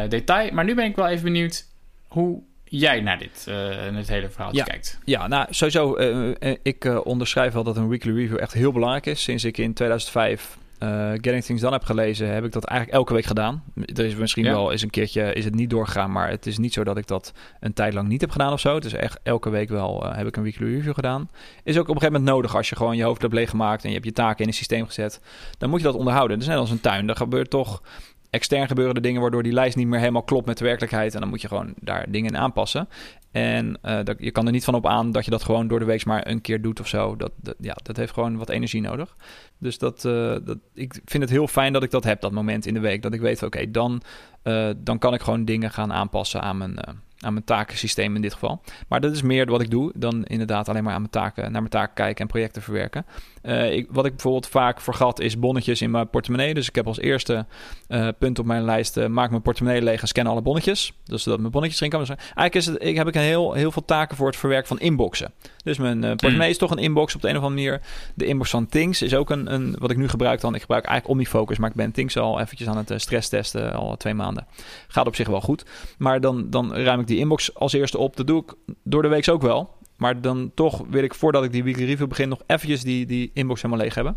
detail. 0.08 0.52
Maar 0.52 0.64
nu 0.64 0.74
ben 0.74 0.84
ik 0.84 0.96
wel 0.96 1.08
even 1.08 1.24
benieuwd 1.24 1.66
hoe 2.08 2.42
jij 2.70 3.00
naar 3.00 3.18
dit, 3.18 3.44
eh, 3.48 3.54
naar 3.54 3.92
dit 3.92 4.08
hele 4.08 4.28
verhaal 4.28 4.54
Ja. 4.54 4.64
kijkt. 4.64 4.98
Ja, 5.04 5.26
nou 5.26 5.46
sowieso. 5.50 5.94
eh, 5.94 6.30
eh, 6.50 6.56
ik 6.62 6.84
eh, 6.84 6.98
onderschrijf 7.04 7.52
wel 7.52 7.64
dat 7.64 7.76
een 7.76 7.88
weekly 7.88 8.14
review 8.16 8.38
echt 8.40 8.52
heel 8.52 8.72
belangrijk 8.72 9.06
is. 9.06 9.22
Sinds 9.22 9.44
ik 9.44 9.58
in 9.58 9.72
2005 9.74 10.58
eh, 10.78 11.10
Getting 11.10 11.44
Things 11.44 11.62
Done 11.62 11.74
heb 11.74 11.84
gelezen, 11.84 12.28
heb 12.34 12.44
ik 12.44 12.52
dat 12.52 12.64
eigenlijk 12.64 12.98
elke 12.98 13.14
week 13.14 13.24
gedaan. 13.24 13.62
Er 13.94 14.04
is 14.04 14.14
misschien 14.14 14.44
Ja. 14.44 14.50
wel 14.50 14.72
eens 14.72 14.82
een 14.82 14.90
keertje 14.90 15.32
is 15.32 15.44
het 15.44 15.54
niet 15.54 15.70
doorgegaan, 15.70 16.12
maar 16.12 16.28
het 16.30 16.46
is 16.46 16.58
niet 16.58 16.72
zo 16.72 16.84
dat 16.84 16.96
ik 16.96 17.06
dat 17.06 17.32
een 17.60 17.72
tijd 17.72 17.94
lang 17.94 18.08
niet 18.08 18.20
heb 18.20 18.30
gedaan 18.30 18.52
of 18.52 18.60
zo. 18.60 18.74
Het 18.74 18.84
is 18.84 18.92
echt 18.92 19.18
elke 19.22 19.50
week 19.50 19.68
wel 19.68 20.04
eh, 20.06 20.16
heb 20.16 20.26
ik 20.26 20.36
een 20.36 20.42
weekly 20.42 20.74
review 20.74 20.94
gedaan. 20.94 21.30
Is 21.64 21.76
ook 21.76 21.82
op 21.82 21.88
een 21.88 21.94
gegeven 22.00 22.12
moment 22.12 22.30
nodig 22.36 22.56
als 22.56 22.68
je 22.68 22.76
gewoon 22.76 22.96
je 22.96 23.02
hoofd 23.02 23.22
hebt 23.22 23.34
leeggemaakt 23.34 23.82
en 23.82 23.88
je 23.88 23.94
hebt 23.94 24.06
je 24.06 24.12
taken 24.12 24.40
in 24.42 24.48
een 24.48 24.54
systeem 24.54 24.86
gezet. 24.86 25.20
Dan 25.58 25.70
moet 25.70 25.80
je 25.80 25.86
dat 25.86 25.94
onderhouden. 25.94 26.36
Het 26.36 26.42
is 26.46 26.52
net 26.52 26.58
als 26.60 26.70
een 26.70 26.80
tuin. 26.80 27.08
Er 27.08 27.16
gebeurt 27.16 27.50
toch 27.50 27.82
extern 28.30 28.66
gebeuren 28.66 28.94
er 28.94 29.02
dingen 29.02 29.20
waardoor 29.20 29.42
die 29.42 29.52
lijst 29.52 29.76
niet 29.76 29.86
meer 29.86 29.98
helemaal 29.98 30.22
klopt 30.22 30.46
met 30.46 30.58
de 30.58 30.64
werkelijkheid. 30.64 31.14
En 31.14 31.20
dan 31.20 31.28
moet 31.28 31.40
je 31.40 31.48
gewoon 31.48 31.74
daar 31.80 32.10
dingen 32.10 32.30
in 32.30 32.38
aanpassen. 32.38 32.88
En 33.30 33.78
uh, 33.84 33.98
dat, 34.04 34.16
je 34.18 34.30
kan 34.30 34.46
er 34.46 34.52
niet 34.52 34.64
van 34.64 34.74
op 34.74 34.86
aan 34.86 35.12
dat 35.12 35.24
je 35.24 35.30
dat 35.30 35.42
gewoon 35.42 35.68
door 35.68 35.78
de 35.78 35.84
week 35.84 36.04
maar 36.04 36.26
een 36.26 36.40
keer 36.40 36.62
doet 36.62 36.80
of 36.80 36.88
zo. 36.88 37.16
Dat, 37.16 37.32
ja, 37.58 37.76
dat 37.82 37.96
heeft 37.96 38.12
gewoon 38.12 38.36
wat 38.36 38.48
energie 38.48 38.80
nodig. 38.80 39.16
Dus 39.58 39.78
dat, 39.78 40.04
uh, 40.04 40.36
dat, 40.44 40.58
ik 40.74 41.00
vind 41.04 41.22
het 41.22 41.32
heel 41.32 41.48
fijn 41.48 41.72
dat 41.72 41.82
ik 41.82 41.90
dat 41.90 42.04
heb, 42.04 42.20
dat 42.20 42.32
moment 42.32 42.66
in 42.66 42.74
de 42.74 42.80
week. 42.80 43.02
Dat 43.02 43.14
ik 43.14 43.20
weet, 43.20 43.42
oké, 43.42 43.70
dan, 43.70 44.02
uh, 44.44 44.70
dan 44.76 44.98
kan 44.98 45.14
ik 45.14 45.20
gewoon 45.20 45.44
dingen 45.44 45.70
gaan 45.70 45.92
aanpassen 45.92 46.42
aan 46.42 46.58
mijn 46.58 46.78
aan 47.20 47.32
mijn 47.32 47.44
takensysteem 47.44 48.14
in 48.14 48.22
dit 48.22 48.32
geval. 48.32 48.62
Maar 48.88 49.00
dat 49.00 49.12
is 49.12 49.22
meer 49.22 49.46
wat 49.46 49.60
ik 49.60 49.70
doe 49.70 49.92
dan 49.94 50.24
inderdaad 50.24 50.68
alleen 50.68 50.84
maar 50.84 50.94
aan 50.94 51.00
mijn 51.00 51.12
taken, 51.12 51.42
naar 51.42 51.50
mijn 51.50 51.68
taken 51.68 51.94
kijken 51.94 52.20
en 52.20 52.26
projecten 52.26 52.62
verwerken. 52.62 53.06
Uh, 53.42 53.72
ik, 53.72 53.86
wat 53.90 54.04
ik 54.04 54.10
bijvoorbeeld 54.10 54.46
vaak 54.46 54.80
vergat 54.80 55.20
is 55.20 55.38
bonnetjes 55.38 55.82
in 55.82 55.90
mijn 55.90 56.10
portemonnee. 56.10 56.54
Dus 56.54 56.68
ik 56.68 56.74
heb 56.74 56.86
als 56.86 56.98
eerste 56.98 57.46
uh, 57.88 58.08
punt 58.18 58.38
op 58.38 58.46
mijn 58.46 58.64
lijst: 58.64 58.96
uh, 58.96 59.06
maak 59.06 59.30
mijn 59.30 59.42
portemonnee 59.42 59.82
leeg 59.82 60.00
en 60.00 60.08
scan 60.08 60.26
alle 60.26 60.42
bonnetjes. 60.42 60.92
Dus 61.04 61.22
zodat 61.22 61.40
mijn 61.40 61.52
bonnetjes 61.52 61.80
erin 61.80 61.92
komen. 61.92 62.06
Dus 62.06 62.16
eigenlijk 62.34 62.54
is 62.54 62.88
ik, 62.88 62.96
heb 62.96 63.08
ik 63.08 63.14
een 63.14 63.20
heel, 63.20 63.52
heel 63.52 63.72
veel 63.72 63.84
taken 63.84 64.16
voor 64.16 64.26
het 64.26 64.36
verwerken 64.36 64.68
van 64.68 64.78
inboxen. 64.78 65.32
Dus 65.64 65.78
mijn 65.78 66.00
portemonnee 66.00 66.50
is 66.50 66.58
toch 66.58 66.70
een 66.70 66.78
inbox 66.78 67.14
op 67.14 67.20
de 67.20 67.28
een 67.28 67.36
of 67.36 67.42
andere 67.42 67.64
manier. 67.64 67.80
De 68.14 68.26
inbox 68.26 68.50
van 68.50 68.66
Things 68.66 69.02
is 69.02 69.14
ook 69.14 69.30
een, 69.30 69.52
een 69.52 69.76
wat 69.78 69.90
ik 69.90 69.96
nu 69.96 70.08
gebruik 70.08 70.40
dan. 70.40 70.54
Ik 70.54 70.60
gebruik 70.60 70.84
eigenlijk 70.84 71.14
OmniFocus, 71.14 71.58
maar 71.58 71.70
ik 71.70 71.76
ben 71.76 71.92
Things 71.92 72.16
al 72.16 72.40
eventjes 72.40 72.68
aan 72.68 72.76
het 72.76 72.92
stress 72.96 73.28
testen 73.28 73.72
al 73.72 73.96
twee 73.96 74.14
maanden. 74.14 74.46
Gaat 74.88 75.06
op 75.06 75.14
zich 75.14 75.28
wel 75.28 75.40
goed. 75.40 75.64
Maar 75.98 76.20
dan, 76.20 76.50
dan 76.50 76.74
ruim 76.74 77.00
ik 77.00 77.06
die 77.06 77.18
inbox 77.18 77.54
als 77.54 77.72
eerste 77.72 77.98
op. 77.98 78.16
Dat 78.16 78.26
doe 78.26 78.42
ik 78.42 78.74
door 78.84 79.02
de 79.02 79.08
week 79.08 79.28
ook 79.28 79.42
wel. 79.42 79.78
Maar 80.00 80.20
dan 80.20 80.50
toch 80.54 80.82
wil 80.88 81.02
ik 81.02 81.14
voordat 81.14 81.44
ik 81.44 81.52
die 81.52 81.64
weekly 81.64 81.84
review 81.84 82.08
begin 82.08 82.28
nog 82.28 82.42
eventjes 82.46 82.82
die, 82.82 83.06
die 83.06 83.30
inbox 83.34 83.62
helemaal 83.62 83.84
leeg 83.84 83.94
hebben. 83.94 84.16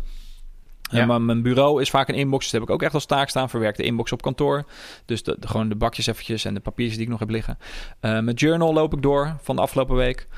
Ja. 0.90 1.06
maar 1.06 1.22
mijn 1.22 1.42
bureau 1.42 1.80
is 1.80 1.90
vaak 1.90 2.08
een 2.08 2.14
inbox. 2.14 2.44
Dus 2.44 2.52
heb 2.52 2.62
ik 2.62 2.70
ook 2.70 2.82
echt 2.82 2.94
als 2.94 3.06
taak 3.06 3.28
staan. 3.28 3.50
Verwerk 3.50 3.76
de 3.76 3.82
inbox 3.82 4.12
op 4.12 4.22
kantoor. 4.22 4.64
Dus 5.04 5.22
de, 5.22 5.36
gewoon 5.40 5.68
de 5.68 5.74
bakjes 5.74 6.06
eventjes 6.06 6.44
en 6.44 6.54
de 6.54 6.60
papiertjes 6.60 6.96
die 6.96 7.04
ik 7.04 7.10
nog 7.10 7.20
heb 7.20 7.30
liggen. 7.30 7.58
Uh, 7.60 7.70
mijn 8.00 8.36
journal 8.36 8.72
loop 8.72 8.94
ik 8.94 9.02
door 9.02 9.36
van 9.42 9.56
de 9.56 9.62
afgelopen 9.62 9.96
week. 9.96 10.28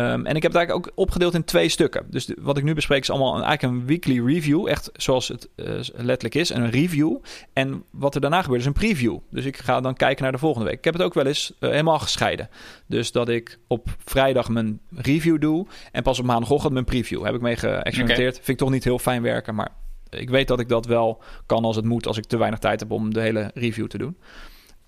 Um, 0.00 0.26
en 0.26 0.36
ik 0.36 0.42
heb 0.42 0.52
het 0.52 0.60
eigenlijk 0.60 0.86
ook 0.86 0.92
opgedeeld 0.94 1.34
in 1.34 1.44
twee 1.44 1.68
stukken. 1.68 2.06
Dus 2.10 2.32
wat 2.40 2.56
ik 2.56 2.64
nu 2.64 2.74
bespreek 2.74 3.02
is 3.02 3.10
allemaal 3.10 3.36
een, 3.36 3.42
eigenlijk 3.42 3.74
een 3.74 3.86
weekly 3.86 4.34
review. 4.34 4.68
Echt 4.68 4.90
zoals 4.92 5.28
het 5.28 5.48
uh, 5.56 5.66
letterlijk 5.94 6.34
is. 6.34 6.50
Een 6.50 6.70
review. 6.70 7.16
En 7.52 7.84
wat 7.90 8.14
er 8.14 8.20
daarna 8.20 8.42
gebeurt 8.42 8.60
is 8.60 8.66
een 8.66 8.72
preview. 8.72 9.18
Dus 9.30 9.44
ik 9.44 9.56
ga 9.56 9.80
dan 9.80 9.94
kijken 9.94 10.22
naar 10.22 10.32
de 10.32 10.38
volgende 10.38 10.66
week. 10.66 10.78
Ik 10.78 10.84
heb 10.84 10.94
het 10.94 11.02
ook 11.02 11.14
wel 11.14 11.26
eens 11.26 11.52
uh, 11.60 11.70
helemaal 11.70 11.98
gescheiden. 11.98 12.48
Dus 12.86 13.12
dat 13.12 13.28
ik 13.28 13.58
op 13.66 13.88
vrijdag 14.04 14.48
mijn 14.48 14.80
review 14.96 15.40
doe. 15.40 15.66
En 15.92 16.02
pas 16.02 16.18
op 16.18 16.24
maandagochtend 16.24 16.72
mijn 16.72 16.84
preview. 16.84 17.24
Heb 17.24 17.34
ik 17.34 17.40
mee 17.40 17.56
geëxperimenteerd. 17.56 18.34
Okay. 18.34 18.44
Vind 18.44 18.48
ik 18.48 18.58
toch 18.58 18.70
niet 18.70 18.84
heel 18.84 18.98
fijn 18.98 19.22
werken. 19.22 19.54
Maar 19.54 19.68
ik 20.10 20.30
weet 20.30 20.48
dat 20.48 20.60
ik 20.60 20.68
dat 20.68 20.86
wel 20.86 21.22
kan 21.46 21.64
als 21.64 21.76
het 21.76 21.84
moet. 21.84 22.06
Als 22.06 22.18
ik 22.18 22.24
te 22.24 22.36
weinig 22.36 22.58
tijd 22.58 22.80
heb 22.80 22.90
om 22.90 23.14
de 23.14 23.20
hele 23.20 23.50
review 23.54 23.86
te 23.86 23.98
doen. 23.98 24.16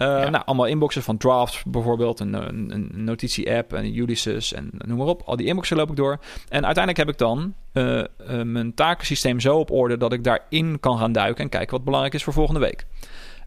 Ja. 0.06 0.28
Nou, 0.28 0.44
allemaal 0.44 0.66
inboxen 0.66 1.02
van 1.02 1.16
Drafts 1.16 1.62
bijvoorbeeld, 1.66 2.20
een, 2.20 2.32
een, 2.32 2.70
een 2.74 3.04
notitie-app 3.04 3.72
en 3.72 3.96
Ulysses 3.96 4.52
en 4.52 4.70
noem 4.72 4.98
maar 4.98 5.06
op. 5.06 5.22
Al 5.24 5.36
die 5.36 5.46
inboxen 5.46 5.76
loop 5.76 5.90
ik 5.90 5.96
door. 5.96 6.18
En 6.48 6.64
uiteindelijk 6.64 6.96
heb 6.96 7.08
ik 7.08 7.18
dan 7.18 7.54
uh, 7.72 8.02
mijn 8.42 8.74
takensysteem 8.74 9.40
zo 9.40 9.58
op 9.58 9.70
orde 9.70 9.96
dat 9.96 10.12
ik 10.12 10.24
daarin 10.24 10.80
kan 10.80 10.98
gaan 10.98 11.12
duiken 11.12 11.44
en 11.44 11.50
kijken 11.50 11.70
wat 11.70 11.84
belangrijk 11.84 12.14
is 12.14 12.24
voor 12.24 12.32
volgende 12.32 12.60
week. 12.60 12.86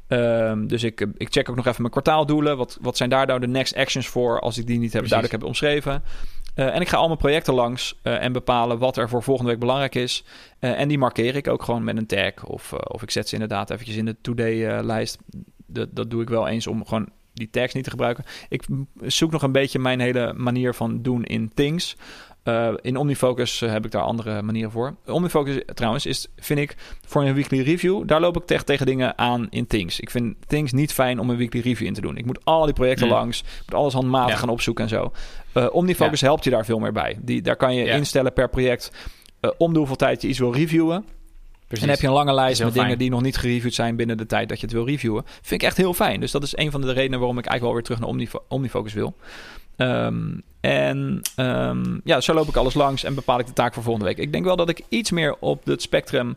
Um, 0.07 0.67
dus 0.67 0.83
ik, 0.83 1.07
ik 1.17 1.27
check 1.31 1.49
ook 1.49 1.55
nog 1.55 1.65
even 1.65 1.81
mijn 1.81 1.93
kwartaaldoelen. 1.93 2.57
Wat, 2.57 2.77
wat 2.81 2.97
zijn 2.97 3.09
daar 3.09 3.25
nou 3.25 3.39
de 3.39 3.47
next 3.47 3.75
actions 3.75 4.07
voor 4.07 4.39
als 4.39 4.57
ik 4.57 4.67
die 4.67 4.79
niet 4.79 4.93
heb, 4.93 5.07
duidelijk 5.07 5.31
heb 5.31 5.43
omschreven? 5.43 6.03
Uh, 6.55 6.75
en 6.75 6.81
ik 6.81 6.87
ga 6.87 6.97
al 6.97 7.07
mijn 7.07 7.19
projecten 7.19 7.53
langs 7.53 7.99
uh, 8.03 8.23
en 8.23 8.31
bepalen 8.31 8.77
wat 8.77 8.97
er 8.97 9.09
voor 9.09 9.23
volgende 9.23 9.51
week 9.51 9.59
belangrijk 9.59 9.95
is. 9.95 10.23
Uh, 10.59 10.79
en 10.79 10.87
die 10.87 10.97
markeer 10.97 11.35
ik 11.35 11.47
ook 11.47 11.63
gewoon 11.63 11.83
met 11.83 11.97
een 11.97 12.05
tag. 12.05 12.45
Of, 12.45 12.73
of 12.73 13.01
ik 13.01 13.11
zet 13.11 13.27
ze 13.27 13.33
inderdaad 13.33 13.69
eventjes 13.69 13.95
in 13.95 14.05
de 14.05 14.15
today-lijst 14.21 15.17
dat, 15.65 15.89
dat 15.91 16.09
doe 16.09 16.21
ik 16.21 16.29
wel 16.29 16.47
eens 16.47 16.67
om 16.67 16.85
gewoon 16.85 17.09
die 17.33 17.49
tags 17.49 17.73
niet 17.73 17.83
te 17.83 17.89
gebruiken. 17.89 18.23
Ik 18.49 18.63
zoek 19.01 19.31
nog 19.31 19.41
een 19.41 19.51
beetje 19.51 19.79
mijn 19.79 19.99
hele 19.99 20.33
manier 20.33 20.73
van 20.73 21.01
doen 21.01 21.23
in 21.23 21.51
Things. 21.53 21.95
Uh, 22.43 22.73
in 22.81 22.97
OmniFocus 22.97 23.59
heb 23.59 23.85
ik 23.85 23.91
daar 23.91 24.01
andere 24.01 24.41
manieren 24.41 24.71
voor. 24.71 24.95
OmniFocus 25.05 25.61
trouwens 25.65 26.05
is, 26.05 26.27
vind 26.35 26.59
ik, 26.59 26.75
voor 27.05 27.23
een 27.23 27.33
weekly 27.33 27.61
review... 27.61 28.07
daar 28.07 28.21
loop 28.21 28.41
ik 28.41 28.49
echt 28.49 28.65
tegen 28.65 28.85
dingen 28.85 29.17
aan 29.17 29.47
in 29.49 29.67
Things. 29.67 29.99
Ik 29.99 30.09
vind 30.09 30.35
Things 30.47 30.71
niet 30.71 30.93
fijn 30.93 31.19
om 31.19 31.29
een 31.29 31.37
weekly 31.37 31.61
review 31.61 31.87
in 31.87 31.93
te 31.93 32.01
doen. 32.01 32.17
Ik 32.17 32.25
moet 32.25 32.45
al 32.45 32.65
die 32.65 32.73
projecten 32.73 33.07
mm. 33.07 33.13
langs, 33.13 33.43
moet 33.65 33.73
alles 33.73 33.93
handmatig 33.93 34.33
ja. 34.33 34.39
gaan 34.39 34.49
opzoeken 34.49 34.83
en 34.83 34.89
zo. 34.89 35.11
Uh, 35.53 35.67
OmniFocus 35.71 36.19
ja. 36.19 36.25
helpt 36.25 36.43
je 36.43 36.49
daar 36.49 36.65
veel 36.65 36.79
meer 36.79 36.93
bij. 36.93 37.17
Die, 37.21 37.41
daar 37.41 37.55
kan 37.55 37.75
je 37.75 37.85
ja. 37.85 37.95
instellen 37.95 38.33
per 38.33 38.49
project... 38.49 38.91
Uh, 39.41 39.51
om 39.57 39.73
de 39.73 39.77
hoeveel 39.77 39.95
tijd 39.95 40.21
je 40.21 40.27
iets 40.27 40.39
wil 40.39 40.53
reviewen... 40.53 41.05
Precies. 41.73 41.87
En 41.87 41.93
heb 41.93 42.03
je 42.03 42.07
een 42.07 42.25
lange 42.25 42.33
lijst 42.33 42.63
met 42.63 42.71
fijn. 42.71 42.83
dingen 42.83 42.99
die 42.99 43.09
nog 43.09 43.21
niet 43.21 43.37
gereviewd 43.37 43.73
zijn 43.73 43.95
binnen 43.95 44.17
de 44.17 44.25
tijd 44.25 44.49
dat 44.49 44.59
je 44.59 44.65
het 44.65 44.75
wil 44.75 44.85
reviewen. 44.85 45.23
Vind 45.25 45.61
ik 45.61 45.67
echt 45.67 45.77
heel 45.77 45.93
fijn. 45.93 46.19
Dus 46.19 46.31
dat 46.31 46.43
is 46.43 46.57
een 46.57 46.71
van 46.71 46.81
de 46.81 46.91
redenen 46.91 47.19
waarom 47.19 47.37
ik 47.37 47.45
eigenlijk 47.45 47.61
wel 47.63 47.73
weer 47.73 47.83
terug 47.83 47.99
naar 47.99 48.09
Omnif 48.09 48.33
OmniFocus 48.47 48.93
wil. 48.93 49.15
Um, 49.77 50.41
en 50.61 51.21
um, 51.35 52.01
ja, 52.03 52.21
zo 52.21 52.33
loop 52.33 52.47
ik 52.47 52.55
alles 52.55 52.73
langs 52.73 53.03
en 53.03 53.15
bepaal 53.15 53.39
ik 53.39 53.45
de 53.45 53.53
taak 53.53 53.73
voor 53.73 53.83
volgende 53.83 54.07
week. 54.07 54.17
Ik 54.17 54.31
denk 54.31 54.45
wel 54.45 54.55
dat 54.55 54.69
ik 54.69 54.81
iets 54.89 55.11
meer 55.11 55.35
op 55.39 55.65
het 55.65 55.81
spectrum 55.81 56.35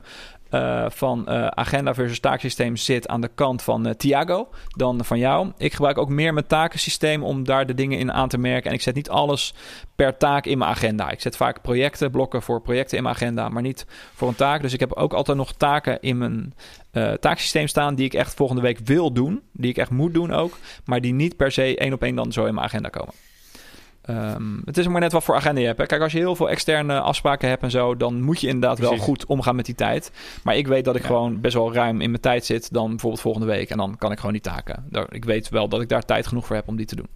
uh, 0.50 0.84
van 0.88 1.24
uh, 1.28 1.46
agenda 1.46 1.94
versus 1.94 2.20
taaksysteem 2.20 2.76
zit 2.76 3.08
aan 3.08 3.20
de 3.20 3.30
kant 3.34 3.62
van 3.62 3.86
uh, 3.86 3.92
Thiago 3.92 4.48
dan 4.68 5.04
van 5.04 5.18
jou. 5.18 5.52
Ik 5.56 5.72
gebruik 5.72 5.98
ook 5.98 6.08
meer 6.08 6.32
mijn 6.32 6.46
takensysteem 6.46 7.22
om 7.22 7.44
daar 7.44 7.66
de 7.66 7.74
dingen 7.74 7.98
in 7.98 8.12
aan 8.12 8.28
te 8.28 8.38
merken. 8.38 8.70
En 8.70 8.76
ik 8.76 8.82
zet 8.82 8.94
niet 8.94 9.10
alles 9.10 9.54
per 9.94 10.16
taak 10.16 10.46
in 10.46 10.58
mijn 10.58 10.70
agenda. 10.70 11.10
Ik 11.10 11.20
zet 11.20 11.36
vaak 11.36 11.62
projecten, 11.62 12.10
blokken 12.10 12.42
voor 12.42 12.60
projecten 12.60 12.96
in 12.96 13.02
mijn 13.02 13.14
agenda, 13.14 13.48
maar 13.48 13.62
niet 13.62 13.86
voor 14.14 14.28
een 14.28 14.34
taak. 14.34 14.62
Dus 14.62 14.72
ik 14.72 14.80
heb 14.80 14.92
ook 14.92 15.12
altijd 15.12 15.36
nog 15.36 15.52
taken 15.52 16.00
in 16.00 16.18
mijn 16.18 16.54
taaksysteem 17.20 17.66
staan 17.66 17.94
die 17.94 18.04
ik 18.04 18.14
echt 18.14 18.34
volgende 18.34 18.62
week 18.62 18.78
wil 18.84 19.12
doen. 19.12 19.42
Die 19.52 19.70
ik 19.70 19.76
echt 19.76 19.90
moet 19.90 20.14
doen 20.14 20.32
ook. 20.32 20.58
Maar 20.84 21.00
die 21.00 21.12
niet 21.12 21.36
per 21.36 21.52
se 21.52 21.76
één 21.76 21.92
op 21.92 22.02
één 22.02 22.14
dan 22.14 22.32
zo 22.32 22.44
in 22.44 22.54
mijn 22.54 22.66
agenda 22.66 22.88
komen. 22.88 23.14
Um, 24.10 24.62
het 24.64 24.78
is 24.78 24.86
maar 24.88 25.00
net 25.00 25.12
wat 25.12 25.24
voor 25.24 25.34
agenda 25.34 25.60
je 25.60 25.66
hebt. 25.66 25.78
Hè. 25.78 25.86
Kijk, 25.86 26.02
als 26.02 26.12
je 26.12 26.18
heel 26.18 26.36
veel 26.36 26.50
externe 26.50 27.00
afspraken 27.00 27.48
hebt 27.48 27.62
en 27.62 27.70
zo, 27.70 27.96
dan 27.96 28.22
moet 28.22 28.40
je 28.40 28.46
inderdaad 28.46 28.76
Precies. 28.76 28.96
wel 28.96 29.04
goed 29.04 29.26
omgaan 29.26 29.56
met 29.56 29.64
die 29.64 29.74
tijd. 29.74 30.10
Maar 30.42 30.56
ik 30.56 30.66
weet 30.66 30.84
dat 30.84 30.96
ik 30.96 31.00
ja. 31.00 31.06
gewoon 31.06 31.40
best 31.40 31.54
wel 31.54 31.72
ruim 31.72 32.00
in 32.00 32.10
mijn 32.10 32.22
tijd 32.22 32.44
zit 32.44 32.72
dan 32.72 32.88
bijvoorbeeld 32.88 33.22
volgende 33.22 33.46
week. 33.46 33.70
En 33.70 33.76
dan 33.76 33.96
kan 33.98 34.12
ik 34.12 34.18
gewoon 34.18 34.32
die 34.32 34.42
taken. 34.42 34.88
Ik 35.08 35.24
weet 35.24 35.48
wel 35.48 35.68
dat 35.68 35.80
ik 35.80 35.88
daar 35.88 36.04
tijd 36.04 36.26
genoeg 36.26 36.46
voor 36.46 36.56
heb 36.56 36.68
om 36.68 36.76
die 36.76 36.86
te 36.86 36.96
doen. 36.96 37.08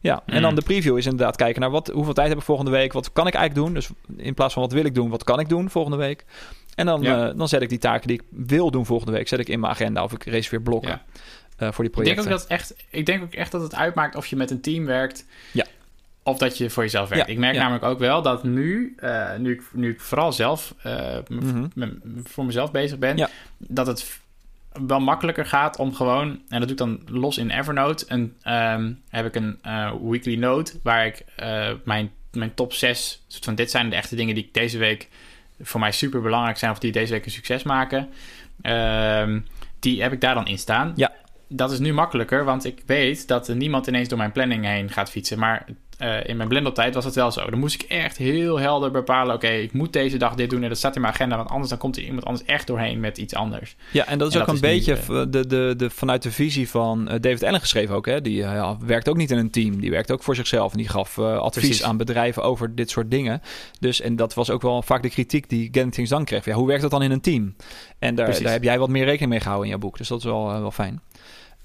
Ja, 0.00 0.22
mm. 0.26 0.34
en 0.34 0.42
dan 0.42 0.54
de 0.54 0.62
preview 0.62 0.96
is 0.98 1.04
inderdaad 1.04 1.36
kijken 1.36 1.60
naar 1.60 1.70
wat, 1.70 1.88
hoeveel 1.88 2.12
tijd 2.12 2.28
heb 2.28 2.38
ik 2.38 2.44
volgende 2.44 2.70
week, 2.70 2.92
wat 2.92 3.12
kan 3.12 3.26
ik 3.26 3.34
eigenlijk 3.34 3.66
doen. 3.66 3.74
Dus 3.74 3.88
in 4.16 4.34
plaats 4.34 4.54
van 4.54 4.62
wat 4.62 4.72
wil 4.72 4.84
ik 4.84 4.94
doen, 4.94 5.10
wat 5.10 5.24
kan 5.24 5.40
ik 5.40 5.48
doen 5.48 5.70
volgende 5.70 5.96
week. 5.96 6.24
En 6.74 6.86
dan, 6.86 7.02
ja. 7.02 7.28
uh, 7.28 7.38
dan 7.38 7.48
zet 7.48 7.62
ik 7.62 7.68
die 7.68 7.78
taken 7.78 8.08
die 8.08 8.16
ik 8.16 8.24
wil 8.48 8.70
doen 8.70 8.86
volgende 8.86 9.12
week, 9.12 9.28
zet 9.28 9.38
ik 9.38 9.48
in 9.48 9.60
mijn 9.60 9.72
agenda 9.72 10.02
of 10.02 10.12
ik 10.12 10.24
reserveer 10.24 10.62
blokken. 10.62 10.90
Ja. 10.90 11.66
Uh, 11.66 11.72
voor 11.72 11.84
die 11.84 11.92
projecten. 11.92 12.22
Ik 12.22 12.28
denk, 12.28 12.40
ook 12.40 12.48
dat 12.48 12.58
echt, 12.58 12.74
ik 12.90 13.06
denk 13.06 13.22
ook 13.22 13.34
echt 13.34 13.52
dat 13.52 13.62
het 13.62 13.74
uitmaakt 13.74 14.16
of 14.16 14.26
je 14.26 14.36
met 14.36 14.50
een 14.50 14.60
team 14.60 14.86
werkt. 14.86 15.24
Ja 15.52 15.66
of 16.22 16.38
dat 16.38 16.58
je 16.58 16.70
voor 16.70 16.82
jezelf 16.82 17.08
werkt. 17.08 17.26
Ja, 17.26 17.32
ik 17.32 17.38
merk 17.38 17.54
ja. 17.54 17.60
namelijk 17.60 17.84
ook 17.84 17.98
wel 17.98 18.22
dat 18.22 18.44
nu, 18.44 18.94
uh, 19.00 19.36
nu, 19.36 19.52
ik, 19.52 19.62
nu 19.72 19.90
ik 19.90 20.00
vooral 20.00 20.32
zelf 20.32 20.74
uh, 20.86 21.16
mm-hmm. 21.28 21.70
voor 22.24 22.44
mezelf 22.44 22.70
bezig 22.70 22.98
ben, 22.98 23.16
ja. 23.16 23.28
dat 23.58 23.86
het 23.86 24.20
wel 24.86 25.00
makkelijker 25.00 25.46
gaat 25.46 25.76
om 25.76 25.94
gewoon, 25.94 26.28
en 26.48 26.60
dat 26.60 26.60
doe 26.60 26.70
ik 26.70 26.76
dan 26.76 27.00
los 27.06 27.38
in 27.38 27.50
Evernote, 27.50 28.06
en 28.06 28.20
um, 28.48 29.00
heb 29.08 29.26
ik 29.26 29.34
een 29.34 29.58
uh, 29.66 29.92
weekly 30.02 30.36
note 30.36 30.72
waar 30.82 31.06
ik 31.06 31.24
mijn, 31.84 32.10
mijn 32.32 32.54
top 32.54 32.72
6, 32.72 33.22
soort 33.26 33.44
van 33.44 33.54
dit 33.54 33.70
zijn 33.70 33.90
de 33.90 33.96
echte 33.96 34.16
dingen 34.16 34.34
die 34.34 34.44
ik 34.44 34.54
deze 34.54 34.78
week 34.78 35.08
voor 35.60 35.80
mij 35.80 35.92
super 35.92 36.20
belangrijk 36.20 36.58
zijn 36.58 36.70
of 36.70 36.78
die 36.78 36.92
deze 36.92 37.12
week 37.12 37.24
een 37.24 37.30
succes 37.30 37.62
maken. 37.62 38.08
Um, 38.62 39.46
die 39.78 40.02
heb 40.02 40.12
ik 40.12 40.20
daar 40.20 40.34
dan 40.34 40.46
in 40.46 40.58
staan. 40.58 40.92
Ja. 40.96 41.12
Dat 41.48 41.72
is 41.72 41.78
nu 41.78 41.92
makkelijker, 41.92 42.44
want 42.44 42.64
ik 42.64 42.82
weet 42.86 43.28
dat 43.28 43.48
niemand 43.48 43.86
ineens 43.86 44.08
door 44.08 44.18
mijn 44.18 44.32
planning 44.32 44.64
heen 44.64 44.90
gaat 44.90 45.10
fietsen. 45.10 45.38
Maar 45.38 45.66
uh, 46.00 46.16
in 46.24 46.36
mijn 46.36 46.48
blendertijd 46.48 46.94
was 46.94 47.04
het 47.04 47.14
wel 47.14 47.30
zo. 47.30 47.50
Dan 47.50 47.58
moest 47.58 47.82
ik 47.82 47.88
echt 47.88 48.16
heel 48.16 48.58
helder 48.58 48.90
bepalen: 48.90 49.34
oké, 49.34 49.46
okay, 49.46 49.60
ik 49.60 49.72
moet 49.72 49.92
deze 49.92 50.16
dag 50.16 50.34
dit 50.34 50.50
doen 50.50 50.62
en 50.62 50.68
dat 50.68 50.78
staat 50.78 50.94
in 50.94 51.00
mijn 51.00 51.12
agenda, 51.12 51.36
want 51.36 51.48
anders 51.48 51.68
dan 51.68 51.78
komt 51.78 51.96
er 51.96 52.02
iemand 52.02 52.24
anders 52.24 52.44
echt 52.44 52.66
doorheen 52.66 53.00
met 53.00 53.18
iets 53.18 53.34
anders. 53.34 53.76
Ja, 53.90 54.06
en 54.06 54.18
dat 54.18 54.28
is 54.28 54.34
en 54.34 54.40
ook 54.40 54.46
dat 54.46 54.56
een 54.56 54.62
is 54.62 54.70
beetje 54.70 54.94
niet, 54.94 55.08
uh, 55.10 55.22
de, 55.28 55.46
de, 55.46 55.74
de, 55.76 55.90
vanuit 55.90 56.22
de 56.22 56.30
visie 56.30 56.68
van 56.68 57.12
uh, 57.12 57.14
David 57.20 57.42
Allen 57.42 57.60
geschreven 57.60 57.94
ook. 57.94 58.06
Hè? 58.06 58.20
Die 58.20 58.36
ja, 58.36 58.76
werkt 58.80 59.08
ook 59.08 59.16
niet 59.16 59.30
in 59.30 59.38
een 59.38 59.50
team, 59.50 59.80
die 59.80 59.90
werkt 59.90 60.10
ook 60.10 60.22
voor 60.22 60.34
zichzelf 60.34 60.72
en 60.72 60.78
die 60.78 60.88
gaf 60.88 61.18
advies 61.18 61.62
Precies. 61.64 61.82
aan 61.82 61.96
bedrijven 61.96 62.42
over 62.42 62.74
dit 62.74 62.90
soort 62.90 63.10
dingen. 63.10 63.42
Dus 63.80 64.00
en 64.00 64.16
dat 64.16 64.34
was 64.34 64.50
ook 64.50 64.62
wel 64.62 64.82
vaak 64.82 65.02
de 65.02 65.10
kritiek 65.10 65.48
die 65.48 65.64
Getting 65.64 65.92
Things 65.92 66.10
Done 66.10 66.24
kreeg. 66.24 66.44
Ja, 66.44 66.54
hoe 66.54 66.66
werkt 66.66 66.82
dat 66.82 66.90
dan 66.90 67.02
in 67.02 67.10
een 67.10 67.20
team? 67.20 67.54
En 67.98 68.14
daar, 68.14 68.42
daar 68.42 68.52
heb 68.52 68.62
jij 68.62 68.78
wat 68.78 68.88
meer 68.88 69.04
rekening 69.04 69.30
mee 69.30 69.40
gehouden 69.40 69.64
in 69.64 69.72
jouw 69.72 69.88
boek, 69.88 69.98
dus 69.98 70.08
dat 70.08 70.18
is 70.18 70.24
wel, 70.24 70.60
wel 70.60 70.70
fijn. 70.70 71.00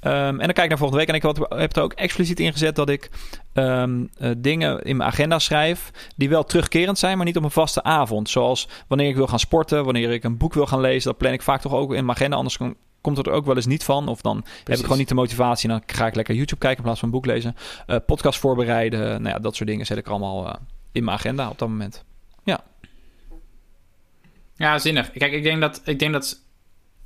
Um, 0.06 0.12
en 0.12 0.38
dan 0.38 0.54
kijk 0.54 0.64
ik 0.64 0.70
naar 0.70 0.78
volgende 0.78 0.98
week. 0.98 1.10
En 1.10 1.16
ik 1.16 1.22
heb, 1.22 1.60
heb 1.60 1.76
er 1.76 1.84
ook 1.84 1.94
expliciet 1.94 2.40
ingezet 2.40 2.76
dat 2.76 2.90
ik 2.90 3.10
um, 3.54 4.10
uh, 4.20 4.32
dingen 4.38 4.82
in 4.82 4.98
mijn 4.98 5.10
agenda 5.10 5.40
schrijf. 5.40 5.92
die 6.16 6.30
wel 6.30 6.44
terugkerend 6.44 7.00
zijn, 7.00 7.18
maar 7.18 7.26
niet 7.26 7.38
op 7.38 7.44
een 7.44 7.52
vaste 7.52 7.84
avond. 7.84 8.30
Zoals 8.30 8.68
wanneer 8.88 9.10
ik 9.10 9.16
wil 9.16 9.28
gaan 9.28 9.40
sporten, 9.40 9.86
wanneer 9.86 10.12
ik 10.12 10.24
een 10.24 10.38
boek 10.38 10.54
wil 10.54 10.66
gaan 10.66 10.82
lezen. 10.82 11.10
Dat 11.10 11.18
plan 11.18 11.34
ik 11.34 11.42
vaak 11.42 11.62
toch 11.62 11.74
ook 11.74 11.94
in 11.94 12.06
mijn 12.06 12.18
agenda. 12.18 12.36
Anders 12.36 12.58
komt 13.02 13.18
het 13.18 13.28
er 13.28 13.34
ook 13.34 13.46
wel 13.46 13.56
eens 13.56 13.66
niet 13.66 13.84
van. 13.84 14.08
Of 14.08 14.22
dan 14.22 14.42
Precies. 14.42 14.64
heb 14.66 14.78
ik 14.78 14.84
gewoon 14.84 14.98
niet 14.98 15.08
de 15.08 15.16
motivatie. 15.16 15.70
En 15.70 15.76
dan 15.76 15.96
ga 15.96 16.08
ik 16.08 16.16
lekker 16.16 16.36
YouTube 16.36 16.60
kijken 16.60 16.78
in 16.78 16.84
plaats 16.84 17.00
van 17.00 17.10
een 17.10 17.16
boek 17.16 17.26
lezen. 17.26 17.56
Uh, 17.88 17.98
podcast 18.06 18.40
voorbereiden. 18.40 19.22
Nou 19.22 19.36
ja, 19.36 19.40
dat 19.40 19.56
soort 19.56 19.70
dingen 19.70 19.86
zet 19.86 19.98
ik 19.98 20.08
allemaal 20.08 20.46
uh, 20.46 20.54
in 20.92 21.04
mijn 21.04 21.18
agenda 21.18 21.50
op 21.50 21.60
dat 21.60 21.70
moment. 21.70 22.04
Ja. 22.44 22.64
Ja, 24.56 24.78
zinnig. 24.78 25.12
Kijk, 25.12 25.32
ik 25.32 25.44
denk 25.44 25.62
dat, 25.62 25.82
ik 25.86 26.00
denk 26.00 26.14
dat 26.14 26.45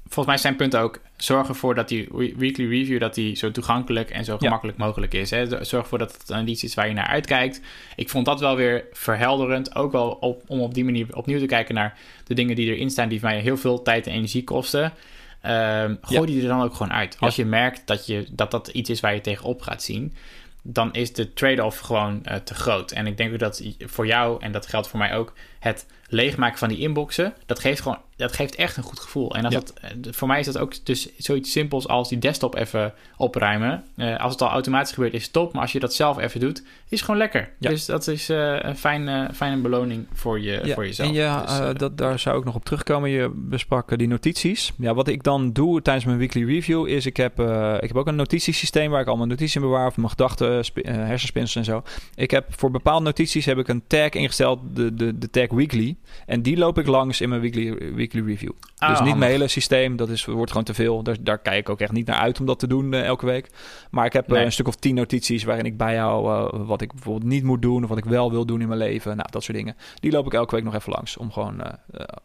volgens 0.10 0.26
mij 0.26 0.36
is 0.36 0.42
zijn 0.42 0.56
punt 0.56 0.76
ook... 0.76 1.00
zorg 1.18 1.48
ervoor 1.48 1.76
dat 1.76 1.88
die 1.88 2.08
we- 2.12 2.34
weekly 2.38 2.70
review... 2.70 3.00
dat 3.00 3.14
die 3.14 3.36
zo 3.36 3.52
toegankelijk 3.52 4.10
en 4.10 4.26
zo 4.26 4.38
gemakkelijk 4.38 4.78
mogelijk 4.78 5.14
is. 5.14 5.30
Hè? 5.30 5.46
Zorg 5.66 5.84
ervoor 5.84 5.98
dat 5.98 6.18
het 6.28 6.48
iets 6.48 6.64
is 6.64 6.74
waar 6.74 6.88
je 6.88 6.94
naar 6.94 7.08
uitkijkt. 7.08 7.62
Ik 7.96 8.10
vond 8.10 8.26
dat 8.26 8.40
wel 8.40 8.56
weer 8.56 8.86
verhelderend. 8.92 9.76
Ook 9.76 9.92
wel 9.92 10.10
op, 10.12 10.44
om 10.48 10.60
op 10.60 10.74
die 10.74 10.84
manier 10.86 11.08
opnieuw 11.16 11.40
te 11.40 11.46
kijken 11.46 11.76
naar 11.76 11.98
de 12.24 12.34
dingen 12.34 12.56
die 12.56 12.74
erin 12.76 12.90
staan... 12.90 13.10
die 13.10 13.20
mij 13.22 13.40
heel 13.40 13.58
veel 13.58 13.82
tijd 13.82 14.08
en 14.08 14.14
energie 14.14 14.44
kosten... 14.44 14.94
Ehm, 15.42 15.96
gooi 16.02 16.20
Ja. 16.20 16.26
die 16.26 16.42
er 16.42 16.48
dan 16.48 16.62
ook 16.62 16.74
gewoon 16.74 16.94
uit. 16.94 17.18
Als 17.20 17.36
Ja. 17.36 17.44
je 17.44 17.50
merkt 17.50 17.82
dat, 17.88 18.06
je, 18.06 18.26
dat 18.32 18.52
dat 18.52 18.68
iets 18.68 18.90
is 18.90 19.00
waar 19.00 19.14
je 19.14 19.22
tegenop 19.22 19.62
gaat 19.62 19.84
zien... 19.84 20.14
dan 20.62 20.94
is 20.94 21.14
de 21.14 21.34
trade-off 21.34 21.80
gewoon 21.80 22.26
eh, 22.26 22.36
te 22.36 22.54
groot. 22.54 22.92
En 22.92 23.08
ik 23.08 23.18
denk 23.18 23.34
ook 23.34 23.40
dat 23.40 23.64
voor 23.80 24.08
jou, 24.08 24.42
en 24.42 24.52
dat 24.52 24.68
geldt 24.68 24.88
voor 24.88 25.00
mij 25.00 25.16
ook... 25.16 25.34
het 25.60 25.86
leegmaken 26.12 26.58
van 26.58 26.70
die 26.70 26.78
inboxen... 26.78 27.34
dat 27.46 27.60
geeft, 27.60 27.82
gewoon, 27.82 27.98
dat 28.16 28.34
geeft 28.34 28.56
echt 28.56 28.78
een 28.78 28.84
goed 28.84 29.00
gevoel. 29.00 29.36
En 29.36 29.46
als 29.46 29.54
Ja. 29.54 29.60
dat, 29.60 29.74
eh, 29.82 29.90
voor 30.14 30.28
mij 30.28 30.40
is 30.40 30.46
dat 30.46 30.58
ook 30.58 30.86
dus 30.86 31.10
zoiets 31.18 31.52
simpels 31.52 31.88
als 31.88 32.10
die 32.10 32.18
desktop 32.18 32.56
even 32.56 32.94
opruimen. 33.18 33.84
Eh, 33.96 34.20
als 34.20 34.32
het 34.32 34.42
al 34.42 34.50
automatisch 34.50 34.94
gebeurt, 34.94 35.14
is 35.14 35.24
het 35.24 35.34
top. 35.34 35.54
Maar 35.54 35.62
als 35.62 35.72
je 35.72 35.80
dat 35.80 35.94
zelf 35.94 36.18
even 36.18 36.40
doet, 36.40 36.58
is 36.60 36.66
het 36.90 37.02
gewoon 37.02 37.18
lekker. 37.18 37.50
Ja. 37.60 37.70
Dus 37.70 37.86
dat 37.86 38.08
is 38.08 38.30
eh, 38.30 38.56
een 38.60 38.78
fijne, 38.78 39.30
fijne 39.34 39.58
beloning 39.62 40.08
voor, 40.14 40.40
je, 40.40 40.62
Ja, 40.64 40.74
voor 40.74 40.86
jezelf. 40.86 41.10
En 41.10 41.16
ja, 41.16 41.42
Dus, 41.46 41.78
dat, 41.78 41.98
daar 41.98 42.20
zou 42.20 42.40
ik 42.40 42.46
nog 42.46 42.56
op 42.56 42.66
terugkomen. 42.66 43.10
Je 43.10 43.32
besprak 43.36 43.98
die 43.98 44.08
notities. 44.08 44.72
Ja, 44.78 44.94
wat 44.94 45.08
ik 45.08 45.24
dan 45.24 45.54
doe 45.54 45.82
tijdens 45.82 46.06
mijn 46.06 46.18
weekly 46.18 46.46
review 46.46 46.88
is... 46.88 47.06
ik 47.06 47.18
heb, 47.18 47.40
ik 47.80 47.88
heb 47.88 47.96
ook 47.96 48.08
een 48.08 48.16
notitiesysteem 48.16 48.92
waar 48.92 49.02
ik 49.02 49.08
al 49.08 49.16
mijn 49.18 49.30
notities 49.30 49.56
in 49.56 49.62
bewaar... 49.62 49.88
of 49.88 49.98
mijn 49.98 50.10
gedachten, 50.10 50.66
spi- 50.66 50.82
hersenspinsels 50.82 51.56
en 51.56 51.74
zo. 51.74 51.84
Ik 52.16 52.32
heb 52.32 52.46
voor 52.50 52.72
bepaalde 52.72 53.04
notities 53.06 53.46
heb 53.46 53.58
ik 53.58 53.68
een 53.68 53.84
tag 53.88 54.10
ingesteld, 54.10 54.60
de, 54.74 54.94
de, 54.94 55.18
de 55.18 55.30
tag 55.30 55.48
weekly. 55.52 55.98
En 56.26 56.42
die 56.42 56.58
loop 56.58 56.78
ik 56.78 56.88
langs 56.88 57.22
in 57.22 57.30
mijn 57.30 57.42
weekly, 57.42 57.94
weekly 57.94 58.26
review. 58.26 58.52
ah, 58.78 58.90
dus 58.90 59.00
niet 59.00 59.16
mijn 59.16 59.32
hele 59.32 59.48
systeem, 59.48 59.96
dat 59.96 60.10
is, 60.10 60.26
wordt 60.26 60.52
gewoon 60.52 60.66
te 60.66 60.74
veel. 60.74 61.04
Daar, 61.04 61.16
daar 61.22 61.40
kijk 61.40 61.58
ik 61.58 61.70
ook 61.70 61.80
echt 61.80 61.92
niet 61.92 62.06
naar 62.06 62.18
uit 62.18 62.40
om 62.40 62.46
dat 62.46 62.60
te 62.60 62.68
doen 62.68 62.94
eh, 62.94 63.06
elke 63.06 63.26
week. 63.26 63.50
Maar 63.92 64.06
ik 64.06 64.14
heb 64.14 64.32
eh, 64.32 64.42
een 64.42 64.52
stuk 64.52 64.68
of 64.68 64.76
tien 64.76 64.96
notities 64.96 65.44
waarin 65.44 65.66
ik 65.66 65.78
bijhoud 65.78 66.54
uh, 66.54 66.68
wat 66.68 66.82
ik 66.82 66.94
bijvoorbeeld 66.94 67.32
niet 67.32 67.44
moet 67.44 67.62
doen... 67.62 67.84
of 67.84 67.90
wat 67.90 67.98
ik 67.98 68.06
wel 68.06 68.32
wil 68.32 68.46
doen 68.46 68.62
in 68.62 68.68
mijn 68.68 68.80
leven. 68.80 69.16
Nou, 69.16 69.30
dat 69.32 69.44
soort 69.44 69.58
dingen. 69.58 69.76
Die 70.00 70.12
loop 70.12 70.26
ik 70.26 70.34
elke 70.34 70.56
week 70.56 70.64
nog 70.64 70.76
even 70.76 70.92
langs 70.92 71.18
om 71.18 71.32
gewoon 71.32 71.62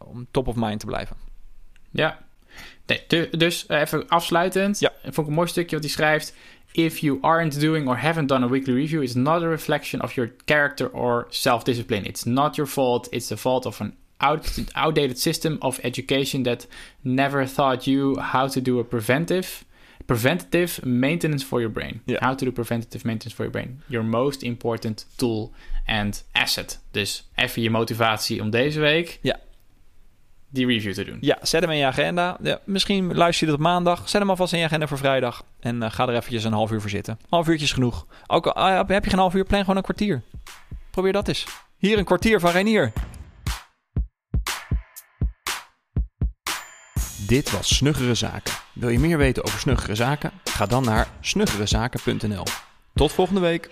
om 0.05 0.27
top 0.31 0.47
of 0.47 0.55
mind 0.55 0.79
te 0.79 0.85
blijven. 0.85 1.15
Ja. 1.91 2.19
Nee, 2.85 3.29
dus 3.29 3.69
even 3.69 4.07
afsluitend. 4.07 4.79
Ja. 4.79 4.91
Vond 5.01 5.17
ik 5.17 5.27
een 5.27 5.33
mooi 5.33 5.47
stukje 5.47 5.75
wat 5.75 5.85
hij 5.85 5.93
schrijft. 5.93 6.35
If 6.77 7.01
you 7.03 7.19
aren't 7.21 7.59
doing 7.59 7.87
or 7.87 7.95
haven't 7.95 8.27
done 8.27 8.43
a 8.43 8.47
weekly 8.47 8.73
review, 8.73 9.01
it's 9.01 9.15
not 9.15 9.43
a 9.43 9.47
reflection 9.47 10.01
of 10.01 10.15
your 10.17 10.31
character 10.45 10.87
or 10.87 11.27
self-discipline. 11.29 12.05
It's 12.05 12.25
not 12.25 12.57
your 12.57 12.67
fault. 12.67 13.07
It's 13.11 13.27
the 13.27 13.37
fault 13.37 13.65
of 13.65 13.81
an 13.81 13.93
out- 14.19 14.59
outdated 14.73 15.17
system 15.17 15.57
of 15.61 15.79
education 15.83 16.43
that 16.43 16.67
never 17.03 17.45
taught 17.45 17.87
you 17.87 18.17
how 18.19 18.47
to 18.49 18.61
do 18.61 18.79
a 18.79 18.83
preventive 18.83 19.63
preventative 20.07 20.85
maintenance 20.85 21.43
for 21.43 21.59
your 21.59 21.71
brain. 21.71 22.01
Ja. 22.05 22.17
How 22.21 22.35
to 22.35 22.45
do 22.45 22.51
preventative 22.51 23.05
maintenance 23.05 23.33
for 23.35 23.43
your 23.43 23.51
brain. 23.51 23.81
Your 23.87 24.03
most 24.03 24.43
important 24.43 25.05
tool 25.15 25.51
and 25.87 26.23
asset. 26.31 26.79
Dus 26.91 27.23
even 27.35 27.61
je 27.61 27.69
motivatie 27.69 28.41
om 28.41 28.49
deze 28.49 28.79
week 28.79 29.19
Ja. 29.21 29.39
Die 30.55 30.65
review 30.65 30.93
te 30.93 31.03
doen. 31.03 31.17
Ja, 31.21 31.37
zet 31.41 31.61
hem 31.61 31.71
in 31.71 31.77
je 31.77 31.85
agenda. 31.85 32.37
Ja, 32.41 32.59
misschien 32.63 33.15
luister 33.15 33.45
je 33.45 33.51
dit 33.51 33.61
op 33.61 33.67
maandag. 33.67 34.09
Zet 34.09 34.21
hem 34.21 34.29
alvast 34.29 34.53
in 34.53 34.59
je 34.59 34.65
agenda 34.65 34.87
voor 34.87 34.97
vrijdag. 34.97 35.43
En 35.59 35.83
eh, 35.83 35.91
ga 35.91 36.07
er 36.07 36.15
eventjes 36.15 36.43
een 36.43 36.53
half 36.53 36.71
uur 36.71 36.81
voor 36.81 36.89
zitten. 36.89 37.13
Een 37.13 37.27
half 37.29 37.47
uurtje 37.47 37.65
is 37.65 37.73
genoeg. 37.73 38.05
Ook 38.27 38.45
al 38.45 38.53
ah, 38.53 38.87
heb 38.87 39.03
je 39.03 39.09
geen 39.09 39.19
half 39.19 39.33
uur, 39.33 39.45
plan 39.45 39.59
gewoon 39.59 39.77
een 39.77 39.83
kwartier. 39.83 40.21
Probeer 40.91 41.13
dat 41.13 41.27
eens. 41.27 41.45
Hier 41.77 41.97
een 41.97 42.05
kwartier 42.05 42.39
van 42.39 42.51
Reinier. 42.51 42.91
Dit 47.27 47.51
was 47.51 47.75
Snuggere 47.75 48.13
Zaken. 48.13 48.53
Wil 48.73 48.89
je 48.89 48.99
meer 48.99 49.17
weten 49.17 49.43
over 49.43 49.59
Snuggere 49.59 49.95
Zaken? 49.95 50.31
Ga 50.43 50.65
dan 50.65 50.83
naar 50.83 51.07
snuggerezaken.nl. 51.21 52.43
Tot 52.93 53.11
volgende 53.11 53.41
week. 53.41 53.69